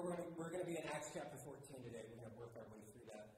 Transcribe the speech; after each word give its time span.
We're 0.00 0.16
going 0.16 0.32
we're 0.32 0.48
to 0.48 0.64
be 0.64 0.80
in 0.80 0.86
Acts 0.96 1.12
chapter 1.12 1.36
14 1.44 1.60
today. 1.84 2.00
We're 2.08 2.24
going 2.24 2.32
to 2.32 2.40
work 2.40 2.56
our 2.56 2.64
way 2.72 2.80
through 2.88 3.04
that 3.12 3.36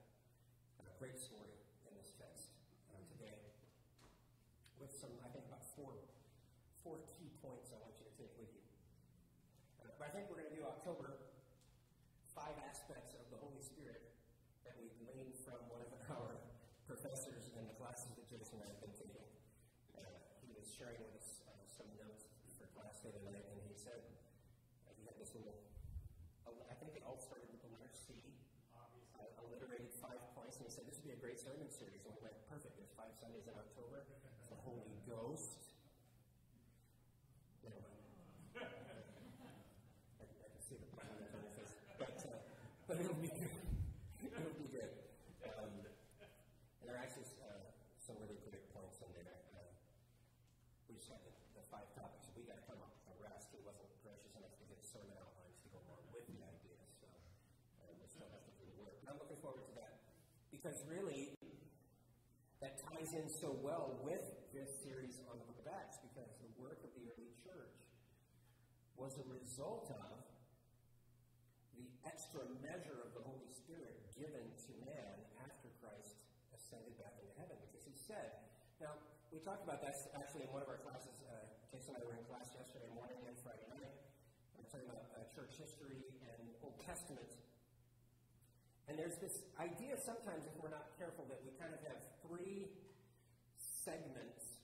uh, 0.78 0.86
great 1.02 1.18
story 1.18 1.50
in 1.82 1.90
this 1.98 2.14
text 2.14 2.54
uh, 2.94 3.02
today 3.10 3.34
with 4.78 4.94
some, 4.94 5.10
I 5.26 5.28
think, 5.34 5.42
about 5.50 5.66
four, 5.74 5.90
four 6.86 7.02
key 7.18 7.34
points 7.42 7.74
I 7.74 7.82
want 7.82 7.98
you 7.98 8.06
to 8.06 8.14
take 8.14 8.30
with 8.38 8.46
you. 8.54 8.62
Uh, 9.82 9.90
but 9.98 10.06
I 10.06 10.14
think 10.14 10.30
we're 10.30 10.38
going 10.38 10.54
to 10.54 10.58
do 10.62 10.62
October 10.62 11.18
five 12.30 12.54
aspects 12.62 13.18
of 13.18 13.26
the 13.34 13.42
Holy 13.42 13.58
Spirit 13.58 14.14
that 14.62 14.78
we 14.78 14.86
gleaned 15.02 15.34
from 15.42 15.58
one 15.66 15.82
of 15.82 15.90
our 16.14 16.46
professors 16.86 17.50
in 17.58 17.66
the 17.66 17.74
classes 17.74 18.14
that 18.14 18.30
Jason 18.30 18.62
and 18.62 18.70
I 18.70 18.78
have 18.78 18.78
been 18.78 18.94
taking. 18.94 19.26
Uh, 19.98 20.06
he 20.46 20.54
was 20.54 20.70
sharing 20.70 21.02
with 21.10 21.18
us 21.18 21.42
uh, 21.42 21.58
some 21.66 21.90
notes 21.98 22.30
for 22.54 22.70
class 22.78 23.02
the 23.02 23.10
other 23.10 23.26
night, 23.26 23.50
and 23.50 23.58
he 23.66 23.74
said 23.74 23.98
uh, 24.86 24.94
he 24.94 25.02
had 25.10 25.18
this 25.18 25.34
little 25.34 25.58
I 26.72 26.74
think 26.80 26.96
it 26.96 27.04
all 27.06 27.20
started 27.20 27.46
with 27.52 27.62
the 27.62 27.70
letter 27.70 27.92
C. 27.92 28.16
I 29.14 29.28
alliterated 29.38 29.92
five 30.02 30.18
points, 30.34 30.58
and 30.58 30.66
he 30.66 30.72
said, 30.72 30.88
This 30.88 30.98
would 30.98 31.08
be 31.08 31.14
a 31.14 31.20
great 31.20 31.38
sermon 31.38 31.68
series. 31.68 32.02
And 32.08 32.16
we 32.16 32.20
went, 32.24 32.34
Perfect. 32.48 32.74
There's 32.80 32.92
five 32.96 33.12
Sundays 33.14 33.46
in 33.46 33.54
October. 33.54 34.08
The 34.50 34.58
Holy 34.66 34.91
Ghost. 35.08 35.58
Mind. 37.62 37.76
I, 38.58 40.24
I 40.24 40.48
can 40.50 40.62
see 40.62 40.78
the 40.78 40.88
plan 40.94 41.10
on 41.10 41.18
your 41.22 41.52
face. 41.54 41.74
But, 41.98 42.18
uh, 42.26 42.38
but 42.86 42.96
it'll 43.02 43.22
be 43.22 43.30
good. 43.30 43.56
it'll 44.26 44.58
be 44.58 44.70
good. 44.70 44.92
Um, 45.46 45.72
and 45.82 46.84
there 46.86 46.96
are 46.96 47.02
actually 47.02 47.26
uh, 47.42 47.70
some 47.98 48.16
really 48.22 48.38
great 48.46 48.66
points 48.74 49.02
in 49.02 49.10
there. 49.14 49.38
Uh, 49.54 49.66
we 50.86 50.98
just 50.98 51.10
had 51.10 51.22
the, 51.26 51.34
the 51.58 51.64
five 51.70 51.86
topics. 51.94 52.30
We 52.38 52.46
got 52.46 52.62
to 52.62 52.66
come 52.66 52.78
up 52.82 52.94
with 53.02 53.14
a 53.14 53.16
rest. 53.22 53.50
He 53.50 53.62
wasn't 53.62 53.90
gracious 54.06 54.34
enough 54.38 54.54
to 54.58 54.64
get 54.70 54.82
sermon 54.86 55.18
out 55.18 55.32
I'm 59.12 59.20
looking 59.20 59.44
forward 59.44 59.68
to 59.68 59.74
that. 59.76 60.00
Because 60.48 60.80
really, 60.88 61.36
that 62.64 62.80
ties 62.80 63.12
in 63.12 63.28
so 63.28 63.52
well 63.60 64.00
with 64.00 64.24
this 64.56 64.72
series 64.80 65.20
on 65.28 65.36
the 65.36 65.44
book 65.44 65.60
of 65.60 65.68
Acts, 65.68 66.00
because 66.00 66.32
the 66.40 66.48
work 66.56 66.80
of 66.80 66.88
the 66.96 67.04
early 67.12 67.28
church 67.44 67.76
was 69.02 69.18
a 69.18 69.26
result 69.26 69.90
of 69.90 70.22
the 71.74 71.90
extra 72.06 72.46
measure 72.62 73.02
of 73.02 73.10
the 73.18 73.22
Holy 73.26 73.50
Spirit 73.50 73.98
given 74.14 74.46
to 74.62 74.70
man 74.86 75.18
after 75.42 75.66
Christ 75.82 76.22
ascended 76.54 76.94
back 77.02 77.18
into 77.18 77.34
heaven. 77.34 77.58
Because 77.66 77.82
he 77.82 77.98
said, 77.98 78.46
now, 78.78 78.94
we 79.34 79.42
talked 79.42 79.66
about 79.66 79.82
that 79.82 79.98
actually 80.14 80.46
in 80.46 80.54
one 80.54 80.62
of 80.62 80.70
our 80.70 80.78
classes. 80.86 81.18
Uh, 81.26 81.34
Jason 81.74 81.98
and 81.98 82.00
I 82.00 82.06
were 82.06 82.14
in 82.14 82.22
class 82.30 82.54
yesterday 82.54 82.86
morning 82.94 83.18
and 83.26 83.34
Friday 83.42 83.66
night. 83.74 83.90
We 84.54 84.62
are 84.62 84.70
talking 84.70 84.86
about 84.86 85.10
uh, 85.18 85.26
church 85.34 85.58
history 85.58 86.06
and 86.22 86.54
Old 86.62 86.78
Testament 86.78 87.42
and 88.92 89.00
there's 89.00 89.16
this 89.24 89.46
idea 89.56 89.96
sometimes, 89.96 90.44
if 90.44 90.52
we're 90.60 90.68
not 90.68 90.92
careful, 91.00 91.24
that 91.32 91.40
we 91.40 91.54
kind 91.56 91.72
of 91.72 91.80
have 91.88 91.96
three 92.28 92.68
segments 93.56 94.60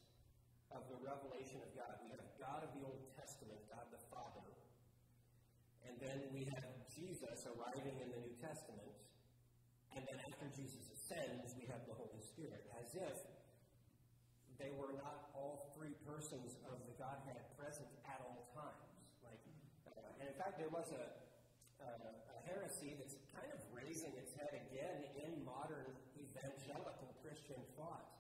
of 0.69 0.85
the 0.93 1.01
revelation 1.01 1.65
of 1.65 1.71
God. 1.73 1.97
We 2.05 2.13
have 2.13 2.21
God 2.37 2.61
of 2.61 2.77
the 2.77 2.85
Old 2.85 3.09
Testament, 3.17 3.57
God 3.73 3.89
the 3.89 4.03
Father. 4.13 4.45
And 5.88 5.88
then 6.01 6.19
we 6.31 6.47
have 6.51 6.67
Jesus 6.91 7.47
arriving 7.47 7.97
in 7.99 8.09
the 8.11 8.21
New 8.23 8.37
Testament. 8.43 8.95
And 9.95 10.03
then 10.07 10.19
after 10.31 10.47
Jesus 10.55 10.87
ascends, 10.95 11.55
we 11.59 11.67
have 11.71 11.83
the 11.87 11.95
Holy 11.95 12.23
Spirit, 12.23 12.67
as 12.79 12.95
if 12.95 13.17
they 14.59 14.75
were 14.75 14.95
not 14.99 15.31
all 15.39 15.71
three 15.79 15.95
persons 16.03 16.59
of 16.67 16.83
the 16.91 16.95
Godhead 16.99 17.47
present 17.55 17.87
at 18.11 18.19
all 18.27 18.51
times. 18.51 18.91
Like, 19.23 19.39
uh, 19.87 20.19
and 20.19 20.27
in 20.27 20.35
fact, 20.35 20.59
there 20.59 20.71
was 20.75 20.91
a, 20.91 21.05
uh, 21.79 22.35
a 22.35 22.37
heresy 22.51 22.99
that's 22.99 23.15
kind 23.31 23.47
of 23.55 23.63
raising 23.71 24.11
its 24.19 24.35
head 24.35 24.51
again 24.67 25.07
in 25.15 25.47
modern 25.47 25.95
evangelical 26.19 27.15
Christian 27.23 27.63
thought 27.79 28.19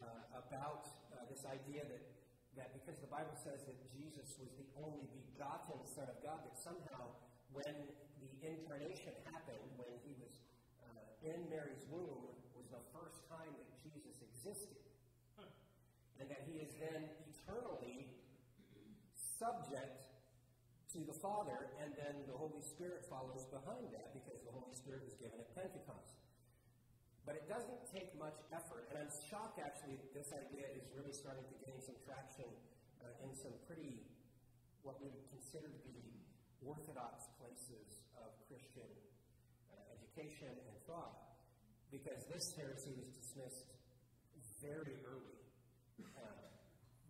uh, 0.00 0.40
about 0.40 0.88
uh, 1.12 1.28
this 1.28 1.44
idea 1.44 1.84
that, 1.84 2.04
that 2.56 2.68
because 2.72 2.96
the 3.04 3.12
Bible 3.12 3.36
says 3.36 3.68
that 3.68 3.76
Jesus 3.92 4.40
was 4.40 4.48
the 4.56 4.68
only 4.80 5.04
begotten 5.12 5.84
Son 5.84 6.08
of 6.08 6.16
God, 6.24 6.40
that 6.48 6.56
somehow 6.56 6.87
when 7.52 7.74
the 8.20 8.30
incarnation 8.44 9.14
happened, 9.28 9.64
when 9.76 9.92
he 10.04 10.12
was 10.20 10.34
uh, 10.84 11.28
in 11.28 11.48
Mary's 11.48 11.84
womb, 11.88 12.34
was 12.56 12.68
the 12.70 12.82
first 12.92 13.24
time 13.30 13.50
that 13.54 13.68
Jesus 13.80 14.20
existed. 14.20 14.76
And 16.18 16.26
that 16.26 16.42
he 16.50 16.58
is 16.58 16.74
then 16.82 17.06
eternally 17.30 18.10
subject 19.14 20.10
to 20.90 21.06
the 21.06 21.14
Father, 21.14 21.70
and 21.78 21.94
then 21.94 22.26
the 22.26 22.34
Holy 22.34 22.58
Spirit 22.58 23.06
follows 23.06 23.46
behind 23.54 23.94
that 23.94 24.10
because 24.10 24.42
the 24.42 24.50
Holy 24.50 24.74
Spirit 24.74 25.06
was 25.06 25.14
given 25.14 25.38
at 25.38 25.46
Pentecost. 25.54 26.18
But 27.22 27.38
it 27.38 27.46
doesn't 27.46 27.86
take 27.86 28.16
much 28.18 28.34
effort, 28.50 28.90
and 28.90 28.98
I'm 28.98 29.12
shocked 29.30 29.62
actually 29.62 30.00
that 30.00 30.10
this 30.10 30.34
idea 30.34 30.66
is 30.74 30.90
really 30.90 31.14
starting 31.14 31.46
to 31.46 31.56
gain 31.62 31.78
some 31.78 31.94
traction 32.02 32.50
uh, 33.04 33.22
in 33.22 33.30
some 33.36 33.54
pretty, 33.68 34.02
what 34.82 34.98
we 34.98 35.12
would 35.12 35.28
consider 35.30 35.70
to 35.70 35.90
be 35.94 36.24
orthodox 36.64 37.30
Christian 38.48 38.88
uh, 39.68 39.76
education 39.92 40.48
and 40.48 40.76
thought, 40.88 41.36
because 41.92 42.24
this 42.32 42.56
heresy 42.56 42.96
was 42.96 43.12
dismissed 43.12 43.76
very 44.64 44.96
early. 45.04 45.38
Uh, 46.00 46.48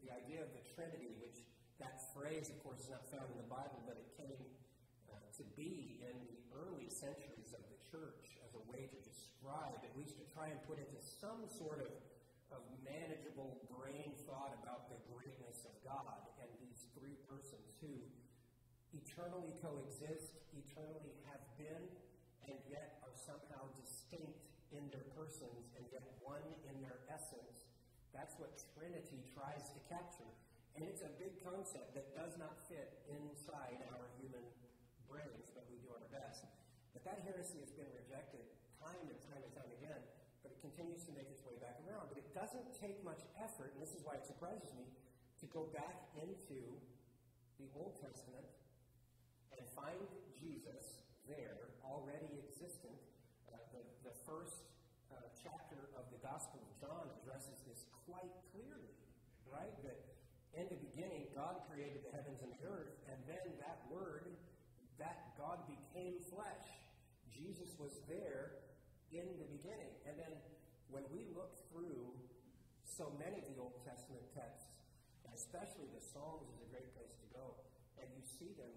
the 0.03 0.10
idea 0.10 0.43
of 0.43 0.50
the 0.50 0.65
Trinity, 0.75 1.15
which 1.22 1.47
that 1.78 2.03
phrase, 2.10 2.50
of 2.50 2.59
course, 2.66 2.82
is 2.82 2.91
not 2.91 3.06
found 3.06 3.31
in 3.31 3.38
the 3.38 3.47
Bible, 3.47 3.78
but 3.87 3.94
it 3.94 4.10
came 4.19 4.43
uh, 5.09 5.15
to 5.38 5.47
be 5.54 6.03
in 6.03 6.16
the 6.26 6.38
early 6.50 6.91
centuries 6.91 7.55
of 7.55 7.62
the 7.70 7.78
church 7.87 8.34
as 8.43 8.59
a 8.59 8.62
way 8.66 8.91
to 8.91 8.99
describe, 9.06 9.78
at 9.87 9.94
least 9.94 10.19
to 10.19 10.26
try 10.34 10.50
and 10.50 10.59
put 10.66 10.82
into 10.82 10.99
some 10.99 11.47
sort 11.47 11.78
of, 11.78 11.94
of 12.50 12.66
manageable 12.82 13.62
brain 13.70 14.10
thought 14.26 14.59
about 14.59 14.91
the 14.91 14.99
greatness 15.06 15.62
of 15.70 15.75
God 15.87 16.19
and 16.43 16.50
these 16.59 16.91
three 16.99 17.15
persons 17.31 17.78
who 17.78 17.94
eternally 18.91 19.55
coexist, 19.62 20.43
eternally 20.50 21.14
been, 21.58 21.84
and 22.46 22.56
yet 22.70 23.02
are 23.05 23.12
somehow 23.12 23.69
distinct 23.76 24.46
in 24.70 24.87
their 24.94 25.05
persons 25.12 25.75
and 25.76 25.84
yet 25.90 26.06
one 26.22 26.44
in 26.70 26.81
their 26.81 27.02
essence. 27.10 27.69
That's 28.14 28.38
what 28.40 28.56
Trinity 28.72 29.26
tries 29.34 29.69
to 29.76 29.81
capture. 29.90 30.31
And 30.78 30.87
it's 30.87 31.02
a 31.02 31.10
big 31.19 31.43
concept 31.43 31.99
that 31.99 32.14
does 32.14 32.38
not 32.38 32.55
fit 32.70 33.02
inside 33.10 33.82
our 33.90 34.06
human 34.16 34.46
brains, 35.10 35.50
but 35.50 35.66
we 35.66 35.82
do 35.82 35.90
our 35.90 36.06
best. 36.14 36.46
But 36.94 37.02
that 37.02 37.26
heresy 37.26 37.58
has 37.60 37.75
been 37.75 37.90
rejected 37.99 38.46
time 38.78 39.10
and 39.10 39.19
time 39.26 39.43
and 39.43 39.52
time 39.58 39.72
again, 39.82 39.99
but 40.46 40.55
it 40.55 40.60
continues 40.62 41.02
to 41.10 41.12
make 41.19 41.26
its 41.26 41.43
way 41.43 41.58
back 41.58 41.82
around. 41.82 42.06
But 42.06 42.22
it 42.22 42.31
doesn't 42.31 42.78
take 42.78 43.02
much 43.02 43.26
effort, 43.34 43.75
and 43.75 43.82
this 43.82 43.93
is 43.93 44.06
why 44.06 44.22
it 44.22 44.25
surprises 44.25 44.70
me, 44.78 44.87
to 45.43 45.46
go 45.50 45.66
back 45.75 46.06
into 46.14 46.78
the 47.58 47.66
Old 47.75 47.99
Testament 47.99 48.46
and 49.55 49.66
find 49.75 49.99
there, 51.29 51.77
already 51.85 52.41
existent. 52.41 52.97
Uh, 53.53 53.61
the, 53.77 53.85
the 54.09 54.15
first 54.25 54.65
uh, 55.13 55.21
chapter 55.37 55.93
of 55.95 56.09
the 56.09 56.21
Gospel 56.25 56.65
of 56.65 56.73
John 56.81 57.05
addresses 57.21 57.61
this 57.69 57.85
quite 58.09 58.33
clearly, 58.51 58.97
right? 59.45 59.77
That 59.85 60.01
in 60.57 60.67
the 60.73 60.81
beginning, 60.81 61.29
God 61.37 61.61
created 61.69 62.03
the 62.09 62.13
heavens 62.17 62.41
and 62.41 62.51
the 62.57 62.63
earth, 62.65 62.97
and 63.13 63.21
then 63.29 63.45
that 63.61 63.85
word, 63.93 64.33
that 64.97 65.37
God 65.37 65.69
became 65.69 66.19
flesh. 66.33 66.69
Jesus 67.29 67.77
was 67.77 68.01
there 68.09 68.65
in 69.13 69.29
the 69.39 69.49
beginning. 69.53 69.93
And 70.09 70.17
then 70.17 70.35
when 70.89 71.05
we 71.13 71.29
look 71.37 71.55
through 71.69 72.09
so 72.83 73.13
many 73.21 73.45
of 73.45 73.47
the 73.53 73.61
Old 73.61 73.77
Testament 73.85 74.25
texts, 74.33 74.73
especially 75.37 75.87
the 75.93 76.03
Psalms 76.03 76.49
is 76.51 76.59
a 76.65 76.69
great 76.73 76.89
place 76.97 77.15
to 77.21 77.29
go, 77.31 77.55
and 78.01 78.09
you 78.17 78.25
see 78.25 78.57
them 78.59 78.73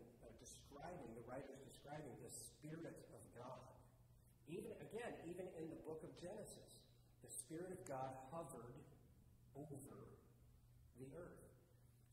describing, 0.72 1.12
the 1.20 1.28
writers 1.28 1.60
describing 1.68 2.16
the 2.24 2.32
Spirit 2.32 2.96
of 3.12 3.20
God. 3.36 3.60
Even, 4.48 4.72
again, 4.80 5.12
even 5.28 5.44
in 5.60 5.68
the 5.68 5.80
book 5.84 6.00
of 6.08 6.16
Genesis, 6.16 6.80
the 7.20 7.28
Spirit 7.28 7.76
of 7.76 7.84
God 7.84 8.16
hovered 8.32 8.80
over 9.60 9.76
the 10.96 11.12
earth. 11.12 11.44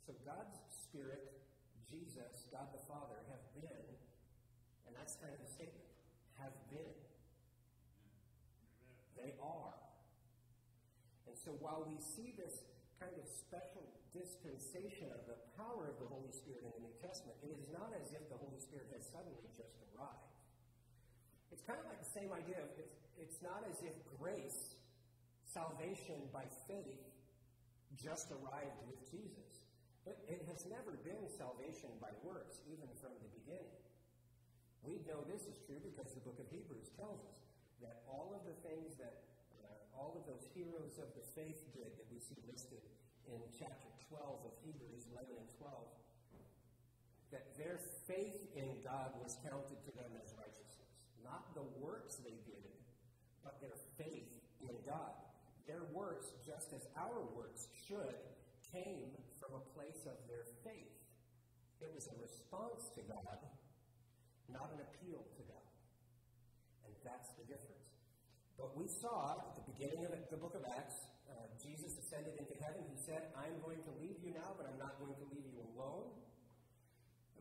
So 0.02 0.10
God's 0.26 0.58
Spirit, 0.66 1.38
Jesus, 1.86 2.50
God 2.50 2.66
the 2.74 2.82
Father, 2.90 3.22
have 3.30 3.46
been, 3.54 3.86
and 4.90 4.92
that's 4.98 5.14
kind 5.22 5.30
of 5.30 5.38
the 5.38 5.50
statement, 5.50 5.86
have 6.42 6.54
been. 6.66 6.98
They 9.14 9.38
are. 9.38 9.78
And 11.30 11.38
so 11.38 11.54
while 11.62 11.86
we 11.86 12.02
see 12.02 12.34
this 12.34 12.66
kind 12.98 13.14
of 13.14 13.26
special 13.30 13.86
dispensation 14.10 15.14
of 15.14 15.22
the 15.30 15.38
power 15.54 15.86
of 15.86 16.02
the 16.02 16.10
Holy 16.10 16.34
Spirit 16.34 16.66
in 16.66 16.74
Testament, 16.98 17.38
it 17.42 17.54
is 17.54 17.70
not 17.70 17.94
as 17.94 18.10
if 18.12 18.26
the 18.28 18.38
Holy 18.38 18.58
Spirit 18.58 18.90
has 18.94 19.06
suddenly 19.06 19.48
just 19.54 19.74
arrived. 19.94 20.34
It's 21.54 21.64
kind 21.64 21.78
of 21.78 21.86
like 21.88 22.02
the 22.02 22.12
same 22.12 22.30
idea 22.34 22.60
of 22.60 22.68
it's, 22.76 22.98
it's 23.16 23.40
not 23.42 23.64
as 23.66 23.80
if 23.82 23.94
grace, 24.18 24.76
salvation 25.46 26.28
by 26.34 26.44
faith, 26.68 27.02
just 27.96 28.30
arrived 28.30 28.78
with 28.84 29.00
Jesus. 29.08 29.64
But 30.04 30.20
it 30.28 30.44
has 30.48 30.64
never 30.68 30.96
been 31.04 31.28
salvation 31.28 31.92
by 32.00 32.12
works, 32.24 32.62
even 32.68 32.88
from 33.00 33.12
the 33.20 33.30
beginning. 33.42 33.76
We 34.86 35.04
know 35.04 35.20
this 35.26 35.44
is 35.44 35.58
true 35.66 35.82
because 35.82 36.14
the 36.14 36.24
book 36.24 36.38
of 36.40 36.48
Hebrews 36.48 36.94
tells 36.96 37.20
us 37.28 37.40
that 37.84 38.06
all 38.08 38.32
of 38.32 38.46
the 38.46 38.56
things 38.64 38.96
that 38.96 39.26
uh, 39.60 39.98
all 39.98 40.16
of 40.16 40.24
those 40.24 40.46
heroes 40.54 40.96
of 40.96 41.10
the 41.12 41.26
faith 41.34 41.60
did 41.74 41.90
that 41.98 42.08
we 42.08 42.22
see 42.22 42.38
listed 42.48 42.80
in 43.28 43.42
chapter 43.52 43.90
12 44.08 44.48
of 44.48 44.54
Hebrews 44.64 45.04
11 45.12 45.28
and 45.36 45.50
12, 45.60 45.97
that 47.32 47.56
their 47.60 47.78
faith 48.08 48.48
in 48.56 48.80
God 48.84 49.12
was 49.20 49.36
counted 49.44 49.78
to 49.84 49.92
them 49.92 50.12
as 50.24 50.32
righteousness. 50.38 50.92
Not 51.20 51.52
the 51.52 51.66
works 51.80 52.16
they 52.24 52.40
did, 52.48 52.72
but 53.44 53.60
their 53.60 53.76
faith 54.00 54.32
in 54.64 54.74
God. 54.88 55.12
Their 55.68 55.84
works, 55.92 56.32
just 56.46 56.72
as 56.72 56.88
our 56.96 57.20
works 57.36 57.68
should, 57.84 58.16
came 58.72 59.12
from 59.36 59.52
a 59.60 59.62
place 59.76 60.08
of 60.08 60.16
their 60.24 60.48
faith. 60.64 60.96
It 61.84 61.92
was 61.92 62.08
a 62.08 62.16
response 62.16 62.88
to 62.96 63.02
God, 63.04 63.38
not 64.48 64.72
an 64.72 64.80
appeal 64.88 65.20
to 65.20 65.42
God. 65.44 65.68
And 66.88 66.92
that's 67.04 67.30
the 67.36 67.44
difference. 67.44 67.92
But 68.56 68.74
we 68.74 68.88
saw 68.88 69.38
at 69.38 69.54
the 69.54 69.62
beginning 69.70 70.02
of 70.08 70.10
the 70.32 70.40
book 70.40 70.58
of 70.58 70.66
Acts, 70.66 71.06
uh, 71.30 71.46
Jesus 71.62 71.94
ascended 71.94 72.34
into 72.40 72.56
heaven. 72.58 72.82
He 72.90 72.98
said, 72.98 73.30
I'm 73.38 73.54
going 73.62 73.78
to 73.86 73.92
leave 74.02 74.18
you 74.18 74.34
now, 74.34 74.58
but 74.58 74.66
I'm 74.66 74.80
not 74.80 74.98
going 74.98 75.14
to 75.14 75.26
leave 75.30 75.46
you 75.46 75.62
alone. 75.76 76.10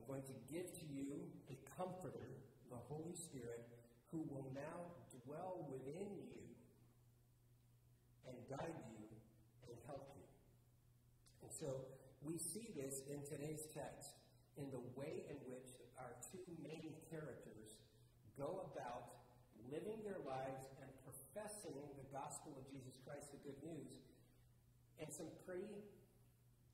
Going 0.08 0.24
to 0.24 0.40
give 0.48 0.72
to 0.72 0.86
you 0.88 1.28
the 1.52 1.60
comforter, 1.76 2.40
the 2.72 2.80
Holy 2.88 3.12
Spirit, 3.12 3.68
who 4.08 4.24
will 4.32 4.48
now 4.56 4.96
dwell 5.28 5.68
within 5.68 6.08
you 6.16 6.40
and 8.24 8.36
guide 8.48 8.80
you 8.88 9.04
and 9.68 9.76
help 9.86 10.16
you. 10.16 10.24
And 11.44 11.52
so 11.52 11.92
we 12.24 12.40
see 12.40 12.72
this 12.72 13.04
in 13.12 13.20
today's 13.28 13.68
text 13.76 14.16
in 14.56 14.72
the 14.72 14.80
way 14.96 15.28
in 15.28 15.36
which 15.52 15.76
our 16.00 16.16
two 16.24 16.44
main 16.64 16.96
characters 17.12 17.76
go 18.40 18.64
about 18.72 19.28
living 19.68 20.00
their 20.08 20.24
lives 20.24 20.72
and 20.80 20.88
professing 21.04 21.84
the 22.00 22.08
gospel 22.16 22.56
of 22.56 22.64
Jesus 22.72 22.96
Christ, 23.04 23.36
the 23.36 23.44
good 23.44 23.60
news, 23.60 24.08
in 25.04 25.12
some 25.12 25.28
pretty 25.44 25.84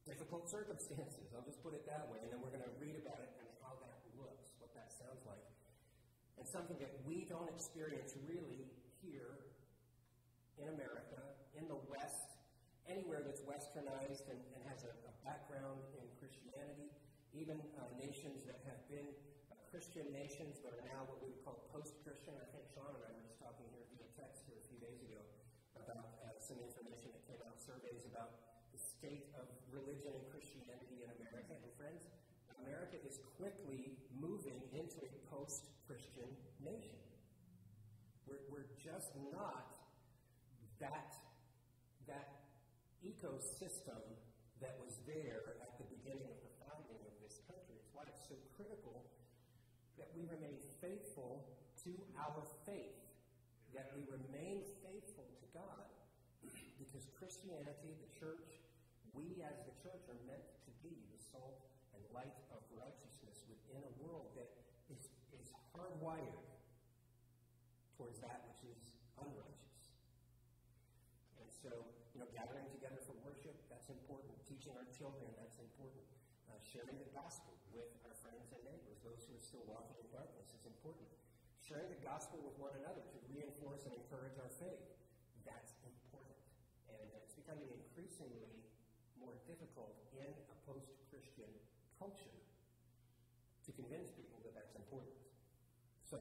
difficult 0.03 0.51
circumstances. 0.51 1.31
I'll 1.31 1.47
just 1.47 1.63
put 1.63 1.71
it 1.71 1.88
that 1.88 2.11
way, 2.11 2.19
and 2.23 2.29
then 2.31 2.39
we're 2.44 2.51
going 2.51 2.67
to 2.67 2.75
read 2.79 3.00
about 3.00 3.19
it 3.23 3.31
and 3.39 3.47
how 3.63 3.79
that 3.79 4.03
looks, 4.19 4.51
what 4.59 4.75
that 4.75 4.91
sounds 4.91 5.23
like. 5.23 5.44
And 6.35 6.44
something 6.44 6.75
that 6.83 6.91
we 7.07 7.23
don't 7.23 7.47
experience 7.47 8.15
really 8.27 8.67
here 9.00 9.39
in 10.59 10.67
America, 10.75 11.19
in 11.55 11.71
the 11.71 11.79
West, 11.88 12.35
anywhere 12.88 13.23
that's 13.23 13.41
westernized 13.47 14.27
and, 14.27 14.39
and 14.55 14.61
has 14.67 14.83
a, 14.83 14.91
a, 14.91 15.11
background 15.23 15.79
in 15.95 16.03
Christianity, 16.19 16.91
even 17.31 17.55
uh, 17.79 17.88
nations 17.95 18.44
that 18.44 18.59
have 18.67 18.83
been 18.91 19.07
uh, 19.47 19.55
Christian 19.71 20.03
nations 20.11 20.59
but 20.59 20.75
are 20.75 20.83
now 20.91 21.07
what 21.07 21.23
we 21.23 21.31
would 21.31 21.39
call 21.47 21.63
post 21.71 21.95
Christian. 22.03 22.35
I 22.35 22.47
think 22.51 22.67
Sean 22.75 22.91
and 22.91 23.07
I 23.07 23.09
were 23.15 23.23
just 23.23 23.39
talking 23.39 23.63
here 23.71 23.88
via 23.95 24.03
text 24.19 24.44
here 24.44 24.59
a 24.59 24.65
few 24.67 24.83
days 24.83 25.00
ago 25.00 25.23
about 25.79 26.19
uh, 26.27 26.35
some 26.44 26.59
information 26.59 27.15
that 27.15 27.23
came 27.23 27.39
out, 27.47 27.55
surveys 27.55 28.03
about 28.03 28.35
the 28.75 28.79
state 28.83 29.31
of 29.39 29.47
religion 29.74 30.14
and 30.14 30.25
Christianity 30.30 31.02
in 31.02 31.10
America. 31.20 31.58
And 31.58 31.74
friends, 31.75 32.06
America 32.62 32.96
is 33.04 33.20
quickly 33.36 33.98
moving 34.16 34.62
into 34.72 35.02
a 35.04 35.12
post 35.28 35.68
Christian 35.90 36.30
nation. 36.62 36.96
We're, 38.30 38.46
we're 38.48 38.70
just 38.80 39.12
not 39.34 39.74
that, 40.80 41.18
that 42.08 42.48
ecosystem 43.04 44.00
that 44.64 44.80
was 44.80 44.96
there 45.04 45.60
at 45.60 45.75
the 45.75 45.88
beginning 45.92 46.30
of 46.31 46.40
the 46.40 46.54
founding 46.64 47.02
of 47.04 47.14
this 47.20 47.44
country. 47.44 47.75
It's 47.75 47.92
why 47.92 48.08
it's 48.08 48.24
so 48.24 48.40
critical 48.56 49.04
that 50.00 50.08
we 50.16 50.24
remain 50.31 50.56
faithful 50.80 51.44
to 51.84 51.92
our 52.16 52.48
faith, 52.64 52.96
that 53.75 53.92
we 53.92 54.08
remain 54.08 54.64
faithful 54.80 55.28
to 55.36 55.48
God, 55.52 55.84
because 56.80 57.12
Christianity, 57.20 57.92
the 58.00 58.12
church, 58.16 58.62
we 59.13 59.45
as 59.45 59.62
the 59.65 59.74
church 59.77 60.10
are 60.10 60.18
meant 60.25 60.45
to 60.65 60.71
be 60.81 60.94
the 61.13 61.21
salt 61.21 61.62
and 61.94 62.01
light 62.13 62.33
of 62.50 62.62
righteousness 62.74 63.45
within 63.45 63.86
a 63.86 63.94
world 64.01 64.33
that 64.33 64.50
is, 64.89 65.10
is 65.38 65.54
hardwired 65.74 66.42
towards 67.94 68.18
that 68.25 68.50
which 68.50 68.65
is 68.65 68.81
unrighteous. 69.21 69.86
And 71.38 71.48
so, 71.50 71.71
you 72.18 72.19
know, 72.19 72.30
gathering 72.33 72.65
together 72.74 73.00
for 73.06 73.13
worship, 73.21 73.54
that's 73.69 73.94
important. 73.94 74.33
Teaching 74.50 74.74
our 74.74 74.89
children, 74.89 75.30
that's 75.38 75.62
important. 75.62 76.01
Uh, 76.50 76.57
sharing 76.65 76.98
the 76.98 77.12
gospel 77.13 77.54
with 77.69 77.89
our 78.10 78.18
friends 78.25 78.50
and 78.50 78.62
neighbors, 78.65 78.98
those 79.06 79.25
who 79.30 79.38
are 79.38 79.45
still 79.45 79.65
walking 79.69 79.98
in 80.01 80.10
darkness, 80.10 80.50
is 80.57 80.65
important. 80.65 81.06
Sharing 81.62 81.88
the 81.93 82.01
gospel 82.01 82.41
with 82.41 82.58
one 82.60 82.74
another 82.82 83.05
to 83.05 83.17
reinforce 83.29 83.86
and 83.86 83.93
encourage 83.96 84.36
our 84.41 84.51
faith, 84.60 84.84
that's 85.46 85.77
important. 85.86 86.38
And 86.91 87.08
it's 87.17 87.34
becoming 87.34 87.65
difficult 89.47 89.95
in 90.15 90.29
a 90.29 90.55
post 90.67 90.91
Christian 91.09 91.50
culture 92.00 92.35
to 93.65 93.71
convince 93.71 94.12
people 94.12 94.39
that 94.43 94.53
that's 94.55 94.75
important. 94.75 95.15
So, 96.03 96.19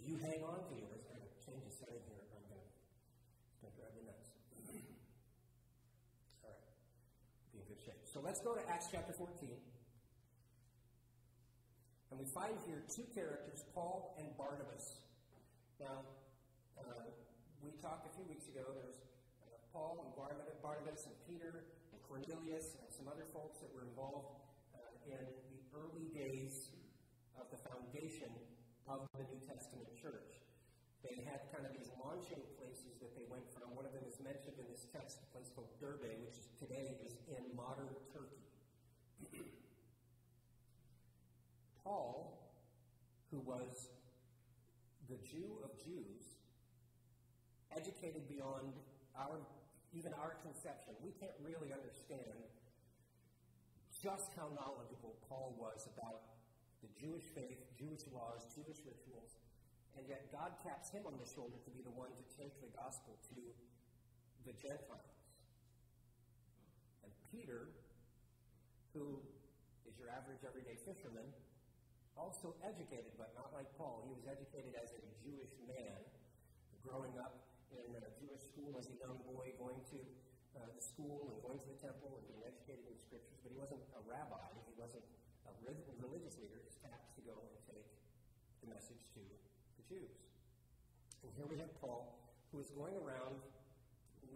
you 0.00 0.16
hang 0.18 0.42
on 0.42 0.64
to 0.66 0.74
yours. 0.74 1.04
I'm 1.12 1.20
going 1.20 1.28
to 1.28 1.40
change 1.44 1.62
the 1.62 1.74
setting 1.74 2.02
here. 2.08 2.24
I'm 2.32 2.44
going 2.48 2.58
to, 2.58 3.68
drive 3.78 3.94
me 3.94 4.02
nuts. 4.08 4.34
All 6.42 6.50
right. 6.50 6.64
Be 7.54 7.62
in 7.62 7.66
good 7.68 7.80
shape. 7.80 8.02
So 8.08 8.18
let's 8.18 8.40
go 8.40 8.56
to 8.56 8.62
Acts 8.66 8.88
chapter 8.90 9.12
14. 9.12 9.28
And 12.10 12.20
we 12.20 12.26
find 12.28 12.52
here 12.68 12.84
two 12.92 13.08
characters, 13.14 13.64
Paul 13.72 14.16
and 14.20 14.28
Barnabas. 14.36 15.00
Now, 15.80 16.04
uh, 16.76 17.08
we 17.64 17.72
talked 17.80 18.04
a 18.04 18.12
few 18.12 18.26
weeks 18.28 18.48
ago. 18.48 18.68
There's 18.74 19.00
uh, 19.46 19.56
Paul 19.72 20.04
and 20.04 20.12
Barnabas 20.60 21.06
and 21.06 21.16
Peter 21.24 21.64
Cornelius 22.12 22.76
and 22.76 22.92
some 22.92 23.08
other 23.08 23.24
folks 23.32 23.56
that 23.64 23.72
were 23.72 23.88
involved 23.88 24.36
uh, 24.76 24.84
in 25.08 25.24
the 25.48 25.64
early 25.72 26.12
days 26.12 26.68
of 27.40 27.48
the 27.48 27.56
foundation 27.56 28.28
of 28.84 29.08
the 29.16 29.24
New 29.32 29.40
Testament 29.40 29.88
church. 29.96 30.44
They 31.00 31.24
had 31.24 31.48
kind 31.48 31.64
of 31.64 31.72
these 31.72 31.88
launching 31.96 32.44
places 32.60 33.00
that 33.00 33.16
they 33.16 33.24
went 33.32 33.48
from. 33.56 33.72
One 33.72 33.88
of 33.88 33.96
them 33.96 34.04
is 34.04 34.20
mentioned 34.20 34.60
in 34.60 34.68
this 34.68 34.84
text, 34.92 35.24
a 35.24 35.28
place 35.32 35.48
called 35.56 35.72
Derbe, 35.80 36.20
which 36.20 36.36
today 36.60 37.00
is 37.00 37.16
in 37.32 37.48
modern 37.56 37.88
Turkey. 38.12 38.44
Paul, 41.80 42.52
who 43.32 43.40
was 43.40 43.88
the 45.08 45.16
Jew 45.24 45.64
of 45.64 45.72
Jews, 45.80 46.36
educated 47.72 48.28
beyond 48.28 48.76
our 49.16 49.40
even 49.92 50.12
our 50.16 50.40
conception. 50.40 50.96
We 51.04 51.12
can't 51.20 51.36
really 51.44 51.72
understand 51.72 52.48
just 53.92 54.32
how 54.34 54.48
knowledgeable 54.56 55.14
Paul 55.28 55.54
was 55.60 55.86
about 55.94 56.32
the 56.80 56.90
Jewish 56.98 57.28
faith, 57.36 57.60
Jewish 57.78 58.02
laws, 58.10 58.48
Jewish 58.50 58.80
rituals, 58.82 59.38
and 59.94 60.02
yet 60.08 60.32
God 60.32 60.58
taps 60.64 60.90
him 60.90 61.06
on 61.06 61.14
the 61.20 61.28
shoulder 61.28 61.60
to 61.62 61.70
be 61.70 61.84
the 61.84 61.94
one 61.94 62.10
to 62.16 62.24
take 62.34 62.58
the 62.58 62.72
gospel 62.74 63.14
to 63.30 63.38
the 64.48 64.56
Gentiles. 64.58 65.14
And 67.06 67.12
Peter, 67.30 67.70
who 68.96 69.22
is 69.86 69.94
your 70.00 70.10
average 70.10 70.42
everyday 70.42 70.74
fisherman, 70.82 71.28
also 72.16 72.56
educated, 72.64 73.12
but 73.16 73.32
not 73.38 73.54
like 73.54 73.68
Paul. 73.78 74.04
He 74.04 74.12
was 74.12 74.26
educated 74.28 74.76
as 74.76 74.92
a 74.92 75.02
Jewish 75.22 75.52
man, 75.64 75.96
growing 76.84 77.14
up 77.16 77.40
in 77.72 77.96
a 77.96 78.12
school 78.52 78.76
as 78.76 78.92
a 78.92 78.96
young 79.00 79.16
boy, 79.24 79.48
going 79.56 79.80
to 79.88 79.98
uh, 80.52 80.68
the 80.76 80.84
school 80.84 81.32
and 81.32 81.40
going 81.40 81.56
to 81.56 81.68
the 81.72 81.80
temple 81.80 82.12
and 82.20 82.22
being 82.28 82.44
educated 82.44 82.84
in 82.84 82.92
the 82.92 83.00
scriptures, 83.00 83.40
but 83.40 83.48
he 83.48 83.56
wasn't 83.56 83.80
a 83.96 84.00
rabbi. 84.04 84.44
He 84.68 84.76
wasn't 84.76 85.00
a 85.48 85.52
religious 86.04 86.36
leader 86.36 86.60
is 86.68 86.76
tapped 86.84 87.16
to 87.16 87.22
go 87.24 87.32
and 87.32 87.56
take 87.64 87.88
the 88.60 88.68
message 88.68 89.00
to 89.16 89.22
the 89.24 89.84
Jews. 89.88 90.12
And 91.24 91.32
here 91.32 91.48
we 91.48 91.56
have 91.62 91.72
Paul, 91.80 92.20
who 92.52 92.60
is 92.60 92.68
going 92.76 92.92
around 93.00 93.40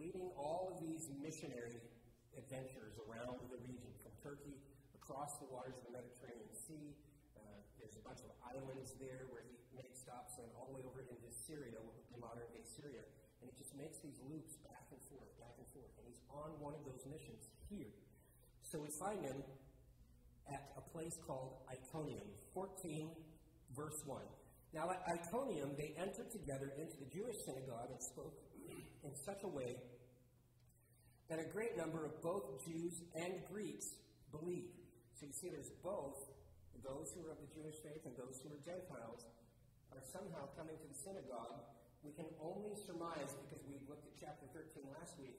leading 0.01 0.33
all 0.33 0.73
of 0.73 0.81
these 0.81 1.13
missionary 1.21 1.77
adventures 2.33 2.97
around 3.05 3.37
the 3.53 3.59
region, 3.61 3.93
from 4.01 4.13
Turkey 4.17 4.57
across 4.97 5.37
the 5.37 5.49
waters 5.53 5.77
of 5.77 5.83
the 5.89 5.93
Mediterranean 5.93 6.53
Sea. 6.53 6.97
Uh, 7.37 7.61
there's 7.77 7.97
a 7.97 8.03
bunch 8.05 8.25
of 8.25 8.33
islands 8.41 8.97
there 8.97 9.29
where 9.29 9.45
he 9.45 9.53
makes 9.77 10.01
stops 10.01 10.41
and 10.41 10.49
all 10.57 10.69
the 10.69 10.81
way 10.81 10.83
over 10.85 11.05
into 11.05 11.29
Syria, 11.29 11.77
modern 12.17 12.49
day 12.53 12.65
Syria. 12.65 13.05
And 13.47 13.55
he 13.55 13.63
just 13.63 13.71
makes 13.79 14.03
these 14.03 14.19
loops 14.27 14.59
back 14.67 14.83
and 14.91 14.99
forth, 15.07 15.31
back 15.39 15.55
and 15.55 15.63
forth. 15.71 15.87
And 15.95 16.03
he's 16.03 16.19
on 16.27 16.51
one 16.59 16.75
of 16.75 16.83
those 16.83 16.99
missions 17.07 17.47
here. 17.71 17.95
So 18.59 18.83
we 18.83 18.91
find 18.99 19.23
him 19.23 19.39
at 20.51 20.75
a 20.75 20.83
place 20.91 21.15
called 21.23 21.63
Iconium, 21.71 22.27
14, 22.51 23.07
verse 23.71 24.03
1. 24.03 24.19
Now, 24.75 24.91
at 24.91 24.99
Iconium, 25.07 25.79
they 25.79 25.95
entered 25.95 26.27
together 26.27 26.75
into 26.75 26.99
the 26.99 27.07
Jewish 27.07 27.39
synagogue 27.47 27.87
and 27.87 28.03
spoke 28.03 28.35
in 29.07 29.15
such 29.23 29.47
a 29.47 29.47
way 29.47 29.79
that 31.31 31.39
a 31.39 31.47
great 31.47 31.79
number 31.79 32.03
of 32.03 32.19
both 32.19 32.43
Jews 32.67 32.99
and 33.15 33.39
Greeks 33.47 33.95
believed. 34.27 34.75
So 35.15 35.23
you 35.23 35.31
see, 35.31 35.47
there's 35.47 35.71
both 35.79 36.19
those 36.83 37.15
who 37.15 37.23
are 37.23 37.31
of 37.31 37.39
the 37.39 37.51
Jewish 37.55 37.79
faith 37.79 38.03
and 38.03 38.11
those 38.19 38.43
who 38.43 38.51
are 38.51 38.61
Gentiles, 38.67 39.23
are 39.95 40.03
somehow 40.11 40.51
coming 40.55 40.75
to 40.75 40.87
the 40.87 40.99
synagogue, 40.99 41.63
we 42.07 42.15
can 42.15 42.31
only 42.39 42.71
surmise, 42.71 43.35
because 43.43 43.59
we 43.67 43.75
looked 43.91 44.07
at 44.07 44.15
chapter 44.15 44.47
13 44.55 44.87
last 44.95 45.19
week, 45.19 45.35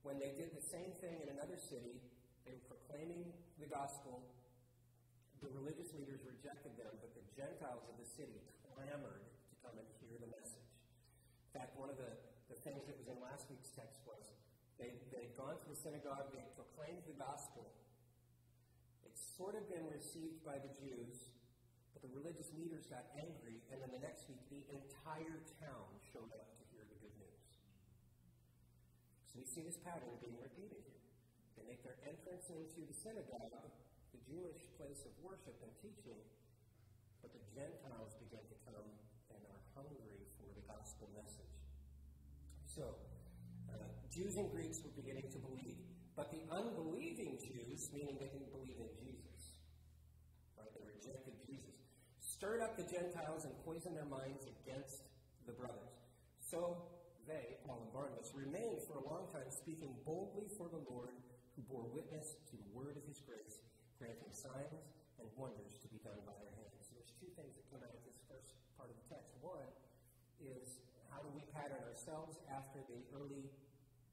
when 0.00 0.16
they 0.16 0.32
did 0.32 0.56
the 0.56 0.64
same 0.64 0.96
thing 1.04 1.20
in 1.20 1.28
another 1.28 1.60
city, 1.60 2.00
they 2.48 2.56
were 2.56 2.64
proclaiming 2.64 3.28
the 3.60 3.68
gospel. 3.68 4.24
The 5.44 5.52
religious 5.52 5.92
leaders 5.92 6.24
rejected 6.24 6.80
them, 6.80 6.96
but 7.04 7.12
the 7.12 7.20
Gentiles 7.36 7.84
of 7.92 8.00
the 8.00 8.08
city 8.08 8.40
clamored 8.72 9.20
to 9.20 9.54
come 9.60 9.76
and 9.76 9.84
hear 10.00 10.16
the 10.16 10.32
message. 10.32 10.72
In 11.52 11.60
fact, 11.60 11.76
one 11.76 11.92
of 11.92 12.00
the, 12.00 12.16
the 12.48 12.56
things 12.64 12.88
that 12.88 12.96
was 12.96 13.12
in 13.12 13.20
last 13.20 13.44
week's 13.52 13.68
text 13.76 14.00
was 14.08 14.32
they, 14.80 14.96
they'd 15.12 15.36
gone 15.36 15.60
to 15.60 15.66
the 15.68 15.76
synagogue, 15.76 16.32
they 16.32 16.40
proclaimed 16.56 17.04
the 17.04 17.20
gospel. 17.20 17.68
It's 19.04 19.20
sort 19.20 19.60
of 19.60 19.68
been 19.68 19.84
received 19.92 20.40
by 20.40 20.56
the 20.56 20.72
Jews, 20.72 21.36
but 21.98 22.06
the 22.06 22.14
religious 22.14 22.54
leaders 22.54 22.86
got 22.86 23.10
angry, 23.18 23.58
and 23.74 23.82
then 23.82 23.90
the 23.90 23.98
next 23.98 24.30
week, 24.30 24.38
the 24.54 24.62
entire 24.70 25.42
town 25.58 25.90
showed 26.14 26.30
up 26.30 26.46
to 26.54 26.62
hear 26.70 26.86
the 26.86 26.94
good 27.02 27.10
news. 27.18 27.50
So 29.26 29.42
we 29.42 29.46
see 29.50 29.66
this 29.66 29.82
pattern 29.82 30.14
being 30.22 30.38
repeated 30.38 30.78
here. 30.78 31.02
They 31.58 31.66
make 31.66 31.82
their 31.82 31.98
entrance 32.06 32.46
into 32.54 32.86
the 32.86 32.94
synagogue, 32.94 33.50
the 34.14 34.22
Jewish 34.30 34.62
place 34.78 35.02
of 35.02 35.10
worship 35.18 35.58
and 35.58 35.74
teaching, 35.82 36.22
but 37.18 37.34
the 37.34 37.42
Gentiles 37.50 38.14
begin 38.22 38.46
to 38.46 38.56
come 38.62 38.86
and 39.34 39.40
are 39.50 39.62
hungry 39.74 40.22
for 40.38 40.46
the 40.54 40.62
gospel 40.70 41.10
message. 41.18 41.50
So, 42.62 42.94
uh, 43.74 43.90
Jews 44.06 44.38
and 44.38 44.46
Greeks 44.54 44.78
were 44.86 44.94
beginning 44.94 45.26
to 45.34 45.42
believe, 45.42 45.82
but 46.14 46.30
the 46.30 46.46
unbelieving 46.46 47.42
Jews, 47.42 47.90
meaning 47.90 48.22
they 48.22 48.30
didn't 48.30 48.54
believe 48.54 48.78
in 48.78 48.90
Jesus, 49.02 49.58
right? 50.54 50.70
They 50.74 50.86
rejected 50.86 51.34
Jesus, 51.42 51.74
stirred 52.38 52.62
up 52.62 52.78
the 52.78 52.86
Gentiles 52.86 53.42
and 53.42 53.50
poisoned 53.66 53.98
their 53.98 54.06
minds 54.06 54.46
against 54.46 55.02
the 55.42 55.50
brothers. 55.50 56.06
So 56.38 56.86
they, 57.26 57.58
Paul 57.66 57.82
and 57.82 57.90
Barnabas, 57.90 58.30
remained 58.30 58.78
for 58.86 59.02
a 59.02 59.04
long 59.10 59.26
time 59.34 59.50
speaking 59.50 59.98
boldly 60.06 60.46
for 60.54 60.70
the 60.70 60.78
Lord, 60.86 61.18
who 61.58 61.66
bore 61.66 61.90
witness 61.90 62.38
to 62.46 62.54
the 62.54 62.70
word 62.70 62.94
of 62.94 63.02
his 63.10 63.18
grace, 63.26 63.58
granting 63.98 64.30
signs 64.30 64.86
and 65.18 65.26
wonders 65.34 65.82
to 65.82 65.90
be 65.90 65.98
done 66.06 66.22
by 66.22 66.38
their 66.38 66.54
hands. 66.54 66.86
So 66.86 66.94
there's 66.94 67.10
two 67.18 67.26
things 67.34 67.58
that 67.58 67.66
come 67.74 67.82
out 67.82 67.90
of 67.90 68.06
this 68.06 68.22
first 68.30 68.54
part 68.78 68.86
of 68.86 68.94
the 69.02 69.06
text. 69.10 69.34
One 69.42 69.66
is 70.38 70.78
how 71.10 71.18
do 71.26 71.34
we 71.34 71.42
pattern 71.50 71.82
ourselves 71.90 72.38
after 72.54 72.86
the 72.86 73.02
early 73.18 73.50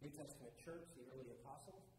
New 0.01 0.10
Testament 0.10 0.50
church, 0.58 0.89
the 0.98 1.05
early 1.13 1.29
apostles? 1.46 1.94